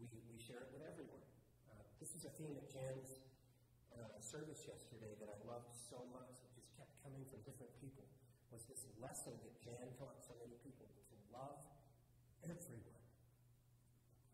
We, 0.00 0.08
we 0.30 0.40
share 0.40 0.64
it 0.64 0.70
with 0.72 0.82
everyone. 0.82 1.22
Uh, 1.68 1.84
this 2.00 2.16
is 2.16 2.24
a 2.24 2.32
theme 2.34 2.56
at 2.56 2.66
Jan's 2.72 3.22
uh, 3.94 4.18
service 4.18 4.64
yesterday 4.66 5.14
that 5.22 5.30
I 5.30 5.38
loved 5.46 5.70
so 5.76 6.02
much. 6.10 6.42
It 6.42 6.50
just 6.56 6.72
kept 6.74 6.90
coming 7.04 7.22
from 7.30 7.44
different 7.46 7.70
people. 7.78 8.08
Was 8.50 8.66
this 8.70 8.86
lesson 9.02 9.34
that 9.42 9.54
Jan 9.58 9.94
taught 9.98 10.22
so 10.22 10.34
many 10.38 10.54
people 10.62 10.86
to 10.86 11.14
love 11.34 11.58
everyone, 12.46 13.02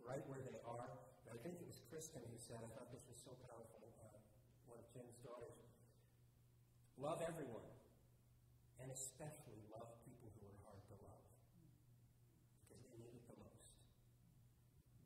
right 0.05 0.21
where 0.27 0.43
they 0.45 0.59
are. 0.67 0.93
And 1.25 1.33
I 1.33 1.39
think 1.41 1.57
it 1.57 1.65
was 1.65 1.81
Kristen 1.89 2.21
who 2.27 2.37
said, 2.37 2.61
I 2.61 2.69
thought 2.75 2.91
this 2.93 3.07
was 3.09 3.17
so 3.23 3.33
powerful. 3.49 3.81
Uh, 3.97 4.19
one 4.67 4.83
of 4.83 4.87
Jan's 4.91 5.17
daughters. 5.23 5.57
Love 7.01 7.25
everyone, 7.25 7.65
and 8.77 8.93
especially 8.93 9.57
love 9.73 9.89
people 10.05 10.29
who 10.37 10.45
are 10.45 10.61
hard 10.69 10.85
to 10.85 10.93
love 11.01 11.25
because 12.69 12.85
they 12.85 12.93
need 13.01 13.17
it 13.17 13.25
the 13.25 13.41
most. 13.41 13.73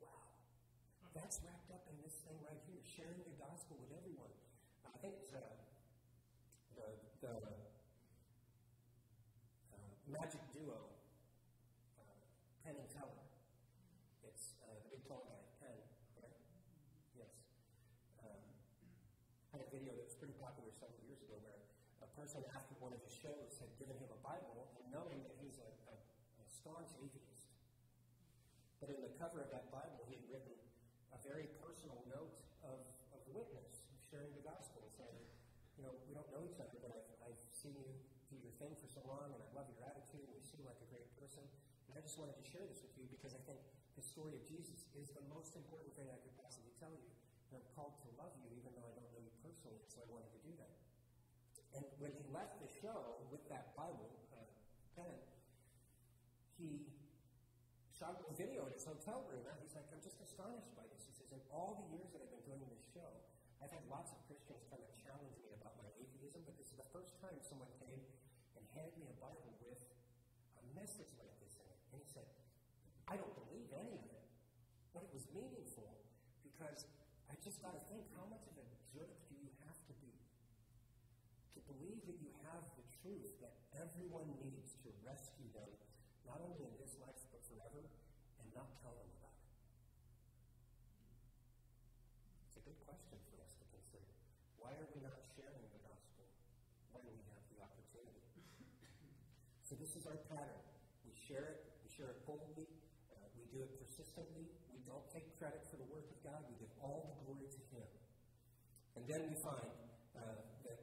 Wow. 0.03 0.27
That's 1.15 1.39
wrapped 1.47 1.71
up 1.71 1.87
in 1.87 1.95
this 2.03 2.19
thing 2.27 2.35
right 2.43 2.59
here 2.67 2.83
sharing 2.83 3.23
the 3.23 3.39
gospel 3.39 3.79
with 3.79 3.95
everyone. 3.95 4.35
I 4.83 4.99
think 4.99 5.23
it's 5.23 5.31
uh, 5.39 5.39
the, 6.75 6.99
the 7.23 7.39
uh, 9.71 9.87
magic 10.11 10.43
duo, 10.51 10.99
uh, 11.95 12.27
Penn 12.67 12.75
and 12.75 12.91
Teller. 12.91 13.23
It's 14.27 14.59
uh, 14.67 14.83
the 14.83 14.99
big 14.99 15.07
tall 15.07 15.31
guy, 15.31 15.39
Penn, 15.63 15.79
right? 16.19 16.43
Yes. 17.15 17.31
Um, 18.19 18.43
I 19.55 19.63
had 19.63 19.63
a 19.63 19.71
video 19.71 19.95
that 19.95 20.11
was 20.11 20.19
pretty 20.19 20.35
popular 20.43 20.75
several 20.75 20.99
years 21.07 21.23
ago 21.23 21.39
where 21.39 21.63
a 22.04 22.04
person 22.15 22.41
after 22.55 22.75
one 22.79 22.95
of 22.95 23.03
his 23.03 23.15
shows 23.15 23.59
had 23.59 23.71
given 23.77 23.99
him 23.99 24.11
a 24.11 24.21
Bible, 24.23 24.71
and 24.79 24.87
knowing 24.91 25.21
that 25.27 25.35
he's 25.43 25.59
a, 25.59 25.71
a, 25.91 25.95
a 26.41 26.45
staunch 26.47 26.95
atheist. 26.99 27.51
But 28.79 28.95
in 28.95 29.03
the 29.03 29.13
cover 29.19 29.43
of 29.43 29.51
that 29.51 29.69
Bible, 29.75 30.07
he 30.07 30.19
had 30.19 30.27
written 30.31 30.55
a 31.13 31.19
very 31.23 31.51
personal 31.59 31.99
note 32.11 32.35
of, 32.63 32.81
of 33.13 33.21
witness, 33.35 33.87
of 33.91 33.99
sharing 34.07 34.31
the 34.39 34.45
gospel, 34.47 34.87
saying, 34.95 35.23
you 35.75 35.83
know, 35.83 35.95
we 36.07 36.15
don't 36.15 36.29
know 36.31 36.47
each 36.47 36.63
other, 36.63 36.79
but 36.79 36.95
I've, 36.95 37.35
I've 37.35 37.43
seen 37.51 37.75
you 37.75 37.91
do 38.31 38.39
your 38.39 38.55
thing 38.63 38.75
for 38.79 38.87
so 38.87 39.03
long, 39.07 39.35
and 39.35 39.41
I 39.43 39.49
love 39.55 39.67
your 39.71 39.83
attitude, 39.83 40.23
and 40.23 40.35
you 40.39 40.45
seem 40.47 40.63
like 40.63 40.79
a 40.79 40.89
great 40.91 41.11
person. 41.19 41.43
And 41.91 41.99
I 41.99 42.01
just 42.03 42.19
wanted 42.19 42.39
to 42.39 42.47
share 42.47 42.63
this 42.67 42.83
with 42.83 42.95
you 42.95 43.07
because 43.11 43.35
I 43.35 43.43
think 43.47 43.59
the 43.99 44.03
story 44.03 44.35
of 44.35 44.43
Jesus 44.47 44.87
is 44.95 45.11
the 45.15 45.23
most 45.31 45.55
important 45.55 45.95
thing 45.95 46.11
I 46.11 46.19
could 46.23 46.35
possibly 46.39 46.75
tell 46.79 46.95
you. 46.95 47.11
And 47.51 47.59
I'm 47.63 47.69
called 47.75 47.99
to 48.03 48.09
love 48.19 48.35
you, 48.43 48.51
even 48.59 48.75
though 48.75 48.87
I 48.87 48.95
don't 48.95 49.11
know 49.15 49.23
you 49.23 49.35
personally, 49.43 49.83
so 49.87 50.03
I 50.03 50.07
wanted 50.11 50.31
to 50.35 50.41
do 50.43 50.53
that. 50.59 50.75
And 51.75 51.85
when 51.99 52.15
he 52.15 52.23
left 52.31 52.63
the 52.63 52.71
show 52.71 53.19
with 53.31 53.43
that 53.51 53.75
Bible 53.75 54.11
uh, 54.31 54.47
Penn, 54.95 55.19
he 56.55 56.87
shot 57.91 58.23
a 58.23 58.35
room, 59.13 59.45
and 59.45 59.57
he's 59.61 59.77
like, 59.77 59.85
I'm 59.93 60.01
just 60.01 60.17
astonished 60.25 60.73
by 60.73 60.89
this. 60.89 61.05
He 61.05 61.13
says, 61.13 61.29
in 61.29 61.43
all 61.53 61.77
the 61.77 61.87
years 61.93 62.09
that 62.17 62.25
I've 62.25 62.33
been 62.33 62.49
doing 62.49 62.65
this 62.73 62.81
show, 62.97 63.11
I've 63.61 63.69
had 63.69 63.85
lots 63.93 64.17
of 64.17 64.19
Christians 64.25 64.65
come 64.73 64.81
and 64.81 64.93
challenge 65.05 65.37
me 65.45 65.53
about 65.53 65.77
my 65.77 65.89
atheism, 66.01 66.41
but 66.49 66.57
this 66.57 66.73
is 66.73 66.79
the 66.81 66.89
first 66.89 67.13
time 67.21 67.37
someone 67.45 67.69
came 67.77 68.01
and 68.57 68.65
handed 68.73 68.97
me 68.97 69.09
a 69.13 69.17
Bible 69.21 69.53
with 69.61 69.81
a 70.57 70.65
message 70.73 71.13
like 71.21 71.33
this 71.45 71.61
in 71.61 71.67
it. 71.69 71.79
And 71.93 72.01
he 72.01 72.09
said, 72.09 72.25
I 73.05 73.21
don't 73.21 73.37
believe 73.37 73.69
any 73.77 74.01
of 74.01 74.09
it. 74.09 74.25
But 74.97 75.05
it 75.05 75.13
was 75.13 75.29
meaningful 75.35 75.91
because 76.41 76.89
I 77.29 77.35
just 77.43 77.61
got 77.61 77.77
to 77.77 77.83
think, 77.91 78.09
how 78.17 78.25
much 78.31 78.47
of 78.49 78.57
a 78.57 78.67
jerk 78.95 79.13
do 79.29 79.35
you 79.37 79.51
have 79.67 79.77
to 79.91 79.95
be 80.01 80.15
to 81.57 81.61
believe 81.67 82.05
that 82.07 82.17
you 82.23 82.31
have 82.47 82.63
the 82.79 82.87
truth 83.03 83.37
that 83.43 83.59
everyone 83.75 84.31
needs 84.39 84.79
to 84.87 84.89
rescue 85.03 85.51
them, 85.51 85.67
not 86.25 86.39
only 86.41 86.63
in 86.63 86.73
this 86.79 86.95
life, 87.03 87.19
but 87.35 87.43
forever, 87.51 87.91
and 88.39 88.47
not 88.55 88.71
tell 88.79 88.95
them 88.95 89.11
about 89.19 89.35
it? 89.35 89.51
It's 92.47 92.59
a 92.61 92.65
good 92.65 92.79
question 92.87 93.19
for 93.27 93.43
us 93.43 93.59
to 93.59 93.67
consider. 93.75 94.07
Why 94.63 94.79
are 94.79 94.87
we 94.95 95.03
not 95.03 95.19
sharing 95.35 95.67
the 95.75 95.83
gospel 95.83 96.23
when 96.95 97.03
we 97.11 97.19
have 97.35 97.43
the 97.51 97.59
opportunity? 97.67 98.23
So 99.67 99.75
this 99.75 99.99
is 99.99 100.07
our 100.07 100.23
pattern. 100.31 100.63
We 101.03 101.14
share 101.25 101.57
it, 101.57 101.59
we 101.81 101.89
share 101.89 102.13
it 102.13 102.21
boldly, 102.29 102.69
uh, 103.13 103.25
we 103.37 103.49
do 103.49 103.65
it 103.65 103.73
persistently, 103.81 104.45
we 104.73 104.81
don't 104.85 105.05
take 105.09 105.25
credit 105.41 105.65
for 105.73 105.81
the 105.81 105.89
work 105.89 106.05
of 106.13 106.19
God. 106.21 106.45
We 106.45 106.61
give 106.61 106.73
all 106.85 107.09
the 107.09 107.17
glory 107.25 107.49
to 107.49 107.63
Him. 107.73 107.89
And 109.01 109.03
then 109.09 109.21
we 109.33 109.37
find 109.41 109.73
uh, 110.13 110.45
that 110.69 110.81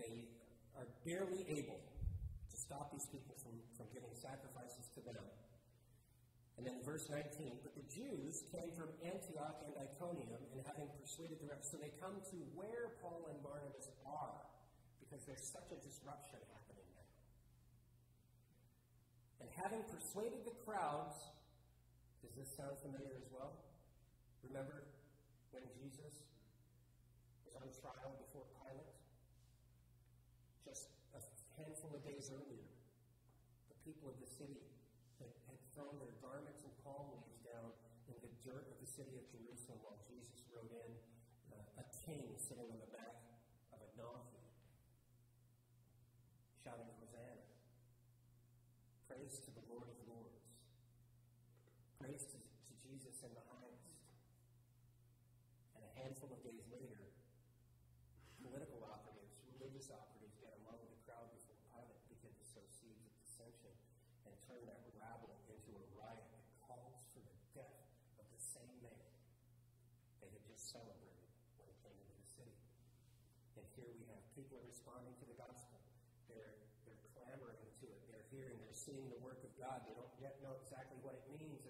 they 0.00 0.32
are 0.74 0.88
barely 1.04 1.44
able 1.52 1.78
to 1.78 2.56
stop 2.56 2.90
these 2.90 3.06
people 3.12 3.36
from, 3.44 3.52
from 3.76 3.86
giving 3.92 4.10
sacrifices 4.16 4.88
to 4.96 5.00
them. 5.04 5.24
And 6.56 6.68
then 6.68 6.84
verse 6.84 7.08
19, 7.08 7.64
but 7.64 7.72
the 7.74 7.86
Jews 7.88 8.44
came 8.52 8.70
from 8.76 8.92
Antioch 9.02 9.64
and 9.64 9.72
Iconium, 9.76 10.40
and 10.52 10.60
having 10.68 10.88
persuaded 11.00 11.40
the 11.40 11.48
rest, 11.48 11.72
so 11.72 11.80
they 11.80 11.90
come 11.96 12.20
to 12.28 12.38
where 12.52 12.92
Paul 13.00 13.24
and 13.32 13.40
Barnabas 13.40 13.88
are, 14.04 14.46
because 15.00 15.24
there's 15.24 15.48
such 15.48 15.72
a 15.72 15.78
disruption 15.80 16.38
happening 16.52 16.86
now. 16.92 17.08
And 19.41 19.41
having 19.56 19.84
persuaded 19.88 20.44
the 20.44 20.56
crowds, 20.64 21.16
does 22.22 22.34
this 22.38 22.48
sound 22.54 22.78
familiar 22.80 23.16
as 23.18 23.28
well? 23.28 23.58
Remember 24.46 24.88
when 25.52 25.64
Jesus 25.76 26.24
was 27.44 27.54
on 27.58 27.68
trial 27.74 28.16
before 28.22 28.46
Pilate? 28.62 28.94
Just 30.64 30.88
a 31.12 31.20
handful 31.58 31.92
of 31.92 32.02
days 32.06 32.30
earlier, 32.32 32.66
the 33.68 33.78
people 33.84 34.08
of 34.08 34.16
the 34.22 34.30
city 34.30 34.62
had, 35.20 35.32
had 35.50 35.58
thrown 35.76 35.98
their 36.00 36.14
garments 36.22 36.64
and 36.64 36.72
palm 36.82 37.12
leaves 37.12 37.42
down 37.44 37.74
in 38.08 38.16
the 38.22 38.32
dirt 38.42 38.66
of 38.70 38.76
the 38.80 38.88
city 38.88 39.14
of 39.20 39.24
Jerusalem 39.28 39.78
while 39.84 39.98
Jesus 40.08 40.42
rode 40.50 40.72
in, 40.72 40.92
uh, 41.52 41.82
a 41.82 41.86
king 42.06 42.34
sitting 42.38 42.66
on 42.72 42.80
a 42.80 42.92
donkey, 44.02 44.42
shouting, 46.64 46.88
Hosanna. 46.98 47.44
Praise 49.06 49.38
to 49.44 49.50
the 49.52 49.64
Lord 49.68 49.86
of 49.86 49.98
Lords. 50.08 50.42
Praise 52.00 52.24
to, 52.32 52.38
to 52.40 52.72
Jesus 52.82 53.11
in 53.22 53.32
the 53.38 53.46
highest. 53.54 53.86
And 55.78 55.82
a 55.86 55.92
handful 55.94 56.34
of 56.34 56.42
days 56.42 56.66
later, 56.74 56.98
political 58.42 58.82
operatives, 58.82 59.38
religious 59.46 59.94
operatives 59.94 60.34
get 60.42 60.50
among 60.62 60.82
the 60.90 60.98
crowd 61.06 61.30
before 61.30 61.54
Pilate, 61.70 62.02
begin 62.10 62.34
to 62.34 62.44
sow 62.44 62.66
seeds 62.66 63.06
of 63.06 63.14
dissension, 63.22 63.70
and 64.26 64.34
turn 64.50 64.62
that 64.66 64.82
rabble 64.98 65.38
into 65.46 65.70
a 65.70 65.82
riot 65.94 66.26
that 66.34 66.44
calls 66.66 67.06
for 67.14 67.22
the 67.22 67.36
death 67.54 67.86
of 68.18 68.26
the 68.34 68.42
same 68.42 68.74
man 68.82 69.06
they 70.18 70.30
had 70.30 70.42
just 70.42 70.74
celebrated 70.74 71.30
when 71.58 71.70
he 71.70 71.76
came 71.82 71.94
into 71.94 72.14
the 72.18 72.26
city. 72.26 72.58
And 73.54 73.66
here 73.78 73.90
we 73.94 74.02
have 74.10 74.22
people 74.34 74.58
responding 74.66 75.14
to 75.22 75.26
the 75.30 75.38
gospel. 75.38 75.78
They're, 76.26 76.58
they're 76.86 77.02
clamoring 77.14 77.62
to 77.82 77.86
it. 77.86 78.02
They're 78.10 78.26
hearing, 78.34 78.58
they're 78.62 78.74
seeing 78.74 79.06
the 79.10 79.18
work 79.22 79.42
of 79.46 79.54
God. 79.58 79.86
They 79.86 79.94
don't 79.94 80.10
yet 80.18 80.42
know 80.42 80.58
exactly 80.58 80.98
what 81.06 81.14
it 81.18 81.26
means, 81.30 81.62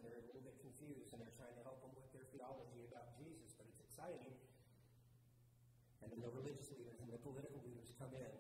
and 0.97 1.13
and 1.13 1.21
they're 1.21 1.37
trying 1.37 1.57
to 1.57 1.65
help 1.65 1.81
them 1.85 1.93
with 1.97 2.09
their 2.13 2.25
theology 2.33 2.85
about 2.89 3.17
Jesus, 3.17 3.53
but 3.57 3.69
it's 3.69 3.81
exciting. 3.81 4.33
And 6.03 6.11
then 6.11 6.21
the 6.21 6.33
religious 6.33 6.69
leaders 6.75 6.99
and 7.01 7.09
the 7.13 7.21
political 7.21 7.61
leaders 7.63 7.95
come 7.97 8.11
in. 8.17 8.33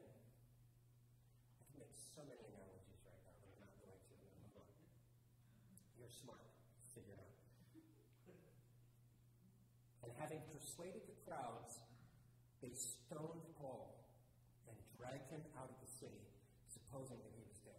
I 1.57 1.63
can 1.69 1.77
make 1.79 1.95
so 1.95 2.27
many 2.27 2.43
analogies 2.43 3.01
right 3.07 3.21
now, 3.23 3.37
but 3.39 3.49
I'm 3.55 3.61
not 3.63 3.73
going 3.81 3.95
to. 3.95 4.17
You're 6.01 6.11
smart. 6.11 6.43
Figure 6.91 7.15
it 7.15 7.23
out. 7.23 7.33
And 10.03 10.11
having 10.19 10.43
persuaded 10.51 11.07
the 11.07 11.17
crowds, 11.23 11.79
they 12.61 12.75
stoned 12.75 13.47
Paul 13.59 14.03
and 14.67 14.75
dragged 14.99 15.31
him 15.31 15.43
out 15.55 15.71
of 15.71 15.79
the 15.79 15.91
city, 15.91 16.27
supposing 16.67 17.23
that 17.23 17.33
he 17.35 17.43
was 17.47 17.59
dead. 17.63 17.79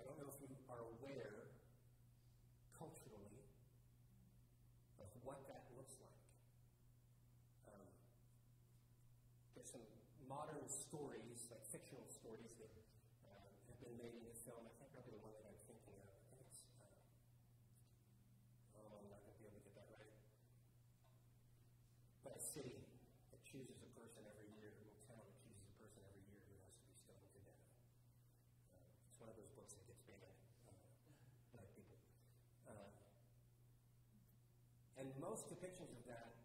I 0.00 0.04
don't 0.04 0.20
know 0.20 0.28
if 0.28 0.40
you 0.40 0.52
are 0.68 0.84
aware 1.00 1.48
culturally 2.76 3.40
of 5.00 5.08
what 5.24 5.40
that 5.48 5.64
looks 5.76 5.96
like. 6.00 6.24
Um, 7.72 7.88
there's 9.64 9.80
some 9.80 9.88
modern 10.28 10.68
stories, 10.68 11.48
like 11.48 11.64
fictional 11.72 12.04
stories, 12.12 12.52
that 12.60 12.68
uh, 13.24 13.48
have 13.72 13.80
been 13.80 13.96
made 13.96 14.12
into 14.12 14.28
film. 14.44 14.60
I 14.68 14.76
think 14.76 14.92
probably 14.92 15.16
the 15.16 15.24
one 15.24 15.32
that 15.40 15.48
I'm 15.48 15.56
thinking 15.64 15.96
of. 16.04 16.04
I 16.04 16.20
think 16.28 16.44
it's. 16.44 16.60
Uh, 16.68 16.84
oh, 18.76 19.00
I'm 19.00 19.08
not 19.08 19.24
going 19.24 19.32
to 19.32 19.40
be 19.40 19.48
able 19.48 19.56
to 19.56 19.64
get 19.64 19.72
that 19.80 19.88
right. 19.88 20.12
But 22.20 22.36
a 22.36 22.44
city 22.44 22.76
that 23.32 23.40
chooses 23.40 23.80
a 23.80 23.88
person 23.96 24.28
every 24.28 24.52
year, 24.52 24.68
a 24.68 25.00
town 25.08 25.24
that 25.24 25.32
chooses 25.40 25.64
a 25.64 25.76
person 25.80 26.04
every 26.12 26.28
year 26.28 26.44
who 26.44 26.60
has 26.60 26.76
to 26.76 26.84
be 26.84 26.92
stoned 27.00 27.24
to 27.24 27.40
death. 27.48 27.64
Uh, 28.68 28.84
it's 29.08 29.16
one 29.16 29.32
of 29.32 29.36
those 29.40 29.48
books 29.56 29.72
that 29.80 29.88
gets 29.88 30.04
banned 30.04 30.28
uh, 30.68 30.76
by 31.56 31.64
people. 31.72 31.96
Uh, 32.68 32.92
and 35.00 35.08
most 35.16 35.48
depictions 35.48 35.96
of 35.96 36.04
that 36.04 36.36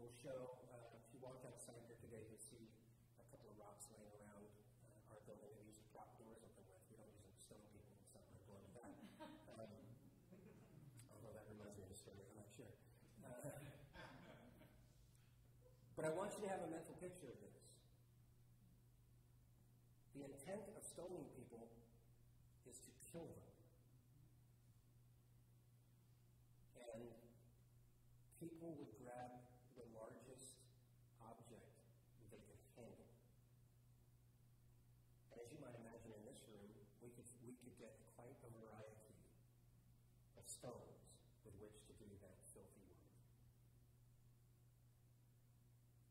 will 0.00 0.08
show, 0.24 0.56
uh, 0.72 0.96
if 0.96 1.04
you 1.12 1.20
walk 1.20 1.44
outside 1.44 1.76
here 1.84 2.00
today, 2.00 2.24
you'll 2.32 2.40
see 2.40 2.72
a 3.22 3.24
couple 3.30 3.46
of 3.54 3.56
rocks 3.60 3.86
laying 3.94 4.10
around 4.18 4.42
uh, 4.82 5.14
our 5.14 5.20
building 5.22 5.46
that 5.46 5.62
we 5.62 5.70
use 5.70 5.78
to 5.78 5.86
prop 5.94 6.10
doors 6.18 6.42
open 6.42 6.66
with. 6.66 6.82
We 6.90 6.98
don't 6.98 7.06
use 7.14 7.22
them 7.22 7.30
to 7.30 7.38
stone 7.38 7.62
people. 7.70 7.94
It's 8.02 8.10
not 8.18 8.26
really 8.34 8.42
going 8.50 8.66
to 8.66 8.72
that. 8.82 8.90
Um, 9.54 9.70
although 11.14 11.30
that 11.38 11.46
reminds 11.46 11.78
me 11.78 11.86
of 11.86 11.94
a 11.94 11.98
story, 12.02 12.26
I'm 12.26 12.34
not 12.34 12.50
sure. 12.50 12.72
Uh, 13.22 13.54
but 16.02 16.10
I 16.10 16.18
want 16.18 16.34
you 16.34 16.42
to 16.42 16.50
have 16.50 16.66
a 16.66 16.70
mental 16.74 16.98
picture 16.98 17.30
of 17.30 17.38
this. 17.38 17.62
The 20.18 20.26
intent 20.26 20.66
of 20.74 20.82
stoning 20.82 21.30
people 21.38 21.70
is 22.66 22.82
to 22.82 22.90
kill 23.14 23.30
them. 23.30 23.54
And 26.90 27.06
people 28.42 28.74
would 28.82 28.90
grab 28.98 29.46
the 29.78 29.86
largest 29.94 30.58
object 31.22 31.70
they 32.34 32.42
could 32.50 32.58
handle. 32.74 33.06
And 35.30 35.38
as 35.38 35.54
you 35.54 35.62
might 35.62 35.78
imagine 35.78 36.18
in 36.18 36.26
this 36.26 36.42
room, 36.50 36.66
we 36.98 37.14
could, 37.14 37.30
we 37.46 37.54
could 37.62 37.78
get 37.78 37.94
quite 38.18 38.42
a 38.42 38.50
variety 38.50 39.14
of 40.34 40.50
stones 40.50 41.14
with 41.46 41.54
which 41.62 41.78
to 41.86 41.94
do 41.94 42.10
that 42.26 42.42
filthy 42.50 42.82
work. 42.90 43.06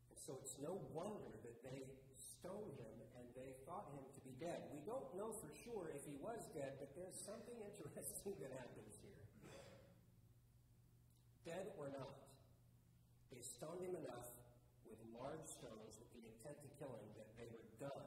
And 0.08 0.11
so 0.22 0.38
it's 0.38 0.54
no 0.62 0.78
wonder 0.94 1.34
that 1.42 1.58
they 1.66 1.82
stoned 2.14 2.78
him 2.78 2.96
and 3.18 3.26
they 3.34 3.58
thought 3.66 3.90
him 3.90 4.06
to 4.14 4.20
be 4.22 4.34
dead. 4.38 4.70
We 4.70 4.82
don't 4.86 5.10
know 5.18 5.34
for 5.34 5.50
sure 5.66 5.90
if 5.90 6.06
he 6.06 6.14
was 6.22 6.46
dead, 6.54 6.78
but 6.78 6.94
there's 6.94 7.18
something 7.18 7.58
interesting 7.58 8.38
that 8.42 8.54
happens 8.54 8.94
here. 9.02 9.18
Dead 11.42 11.74
or 11.74 11.90
not, 11.90 12.22
they 13.34 13.42
stoned 13.42 13.82
him 13.82 13.98
enough 13.98 14.30
with 14.86 15.02
large 15.10 15.42
stones 15.42 15.98
with 15.98 16.10
the 16.14 16.22
intent 16.22 16.54
to 16.62 16.70
kill 16.78 16.94
him 17.02 17.10
that 17.18 17.34
they 17.34 17.50
were 17.50 17.66
done. 17.82 18.06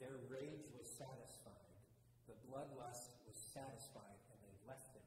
Their 0.00 0.16
rage 0.32 0.64
was 0.72 0.88
satisfied. 0.88 1.68
The 2.24 2.38
bloodlust 2.48 3.12
was 3.28 3.36
satisfied, 3.36 4.16
and 4.32 4.38
they 4.40 4.56
left 4.64 4.88
him 4.96 5.04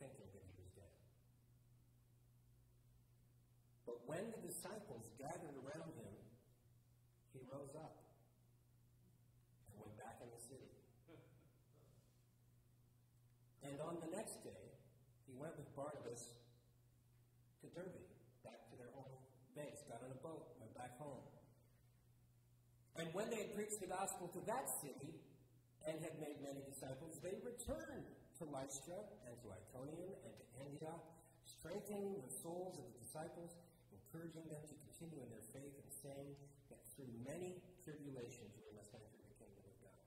thinking 0.00 0.28
that 0.32 0.44
he 0.44 0.54
was 0.56 0.68
dead. 0.72 0.96
But 3.84 4.00
when 4.08 4.32
the 4.32 4.40
disciples 4.40 5.08
gathered 5.20 5.56
around 5.60 5.92
him, 5.96 6.14
he 7.32 7.40
rose 7.52 7.76
up 7.76 7.96
and 9.68 9.74
went 9.80 9.96
back 10.00 10.20
in 10.24 10.28
the 10.32 10.42
city. 10.42 10.72
And 13.66 13.80
on 13.82 13.98
the 13.98 14.10
next 14.14 14.46
day, 14.46 14.62
he 15.26 15.34
went 15.34 15.58
with 15.58 15.65
Barnabas 15.76 16.32
to 17.60 17.68
Derbe, 17.76 18.00
back 18.40 18.64
to 18.72 18.74
their 18.80 18.88
home 18.96 19.12
base, 19.52 19.84
got 19.84 20.00
on 20.00 20.08
a 20.08 20.20
boat, 20.24 20.56
went 20.56 20.72
back 20.72 20.96
home. 20.96 21.20
And 22.96 23.12
when 23.12 23.28
they 23.28 23.44
had 23.44 23.52
preached 23.52 23.84
the 23.84 23.92
gospel 23.92 24.32
to 24.32 24.40
that 24.48 24.64
city 24.80 25.20
and 25.84 26.00
had 26.00 26.16
made 26.16 26.40
many 26.40 26.64
disciples, 26.64 27.20
they 27.20 27.36
returned 27.44 28.08
to 28.40 28.48
Lystra 28.48 28.96
and 29.28 29.36
to 29.44 29.46
Iconium 29.52 30.16
and 30.24 30.32
to 30.32 30.44
Antioch, 30.64 31.04
strengthening 31.44 32.24
the 32.24 32.32
souls 32.40 32.80
of 32.80 32.88
the 32.88 32.96
disciples, 33.04 33.52
encouraging 33.92 34.48
them 34.48 34.64
to 34.64 34.74
continue 34.88 35.20
in 35.20 35.28
their 35.28 35.44
faith, 35.52 35.76
and 35.76 35.92
saying 35.92 36.32
that 36.72 36.80
through 36.96 37.12
many 37.20 37.60
tribulations 37.84 38.56
we 38.64 38.72
must 38.72 38.96
enter 38.96 39.12
the 39.12 39.28
kingdom 39.36 39.64
of 39.68 39.76
God. 39.84 40.00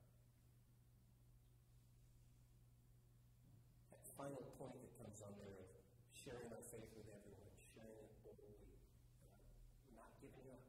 Final 4.18 4.44
point 4.60 4.76
that 4.84 4.92
comes 5.00 5.24
on 5.24 5.32
there 5.40 5.56
of 5.64 5.72
sharing 6.12 6.52
our 6.52 6.60
faith 6.68 6.92
with 6.92 7.08
everyone, 7.08 7.56
sharing 7.72 7.96
it 8.04 8.12
boldly, 8.20 8.68
uh, 8.68 9.96
not 9.96 10.12
giving 10.20 10.44
up, 10.52 10.60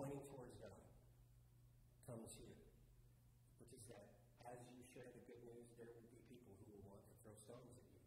pointing 0.00 0.24
towards 0.32 0.56
God, 0.56 0.80
comes 2.08 2.32
here, 2.40 2.56
which 3.60 3.68
is 3.76 3.84
that 3.92 4.16
as 4.48 4.56
you 4.72 4.80
share 4.96 5.04
the 5.12 5.20
good 5.28 5.44
news, 5.44 5.68
there 5.76 5.92
will 5.92 6.08
be 6.08 6.24
people 6.24 6.56
who 6.56 6.72
will 6.72 6.84
want 6.88 7.04
to 7.04 7.12
throw 7.20 7.36
stones 7.36 7.68
at 7.76 7.84
you. 7.84 8.00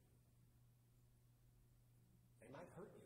They 2.42 2.50
might 2.50 2.66
hurt 2.74 2.90
you. 2.98 3.06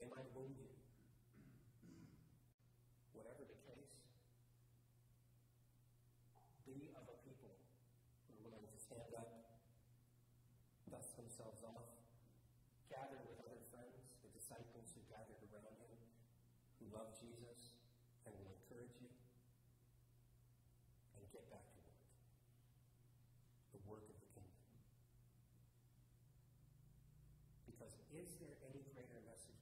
They 0.00 0.08
might 0.08 0.24
wound 0.32 0.56
you. 0.56 0.71
is 28.12 28.36
there 28.40 28.56
any 28.68 28.84
greater 28.92 29.20
message 29.24 29.61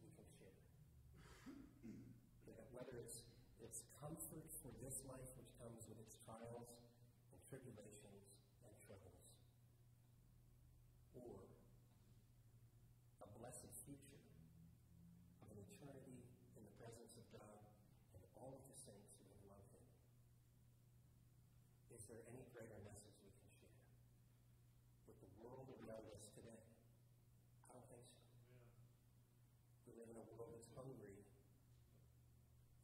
hungry 30.80 31.20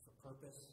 for 0.04 0.12
purpose 0.28 0.68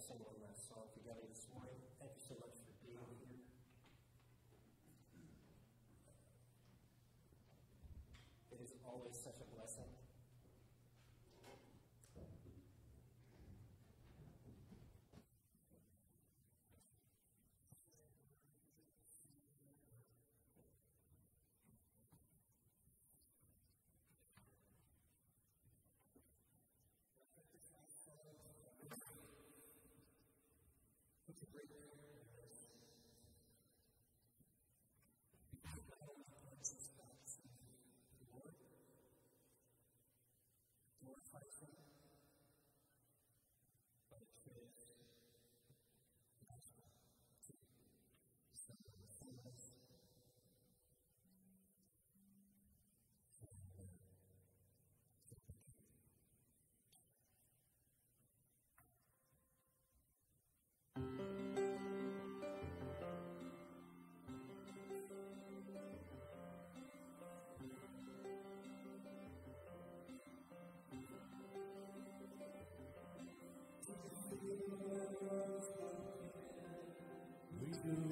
your. 0.00 0.56
So 0.56 0.88
if 0.88 0.96
you 0.96 1.02
get 1.04 1.18
it, 1.20 1.41
through. 77.82 78.11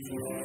Thank 0.00 0.12
you. 0.12 0.38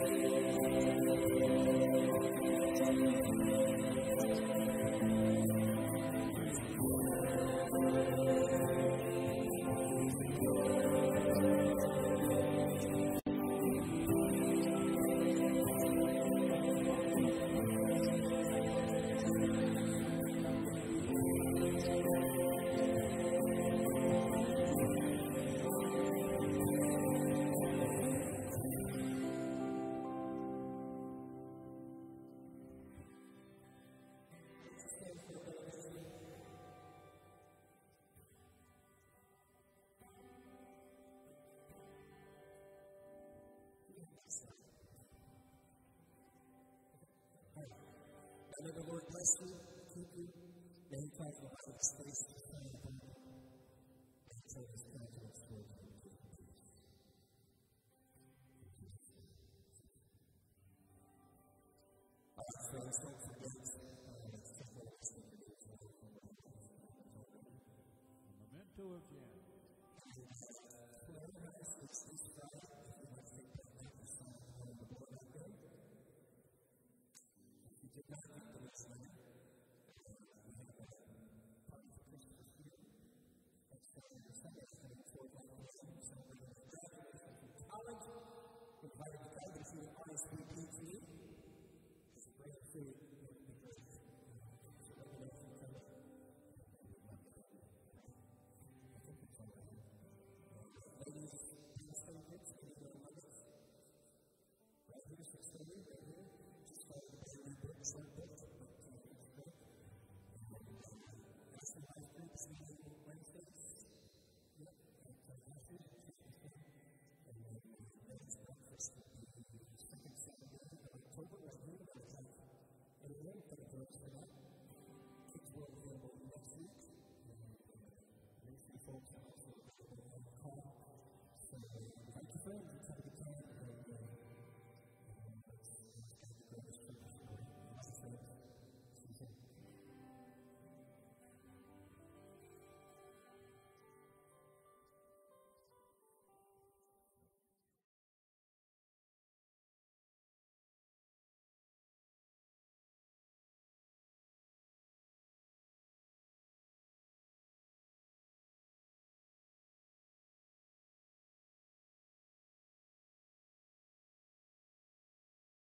May 48.64 48.72
the 48.72 48.88
Lord 48.88 49.04
bless 49.12 49.36
you, 49.42 49.52
keep 49.94 50.08
you. 50.16 50.28
May 50.90 51.00
you 51.04 51.12
find 51.20 51.34
the 51.36 51.52
light 51.52 51.68
of 51.68 51.84
space 51.84 52.24
to 52.32 52.36
shine. 52.48 52.83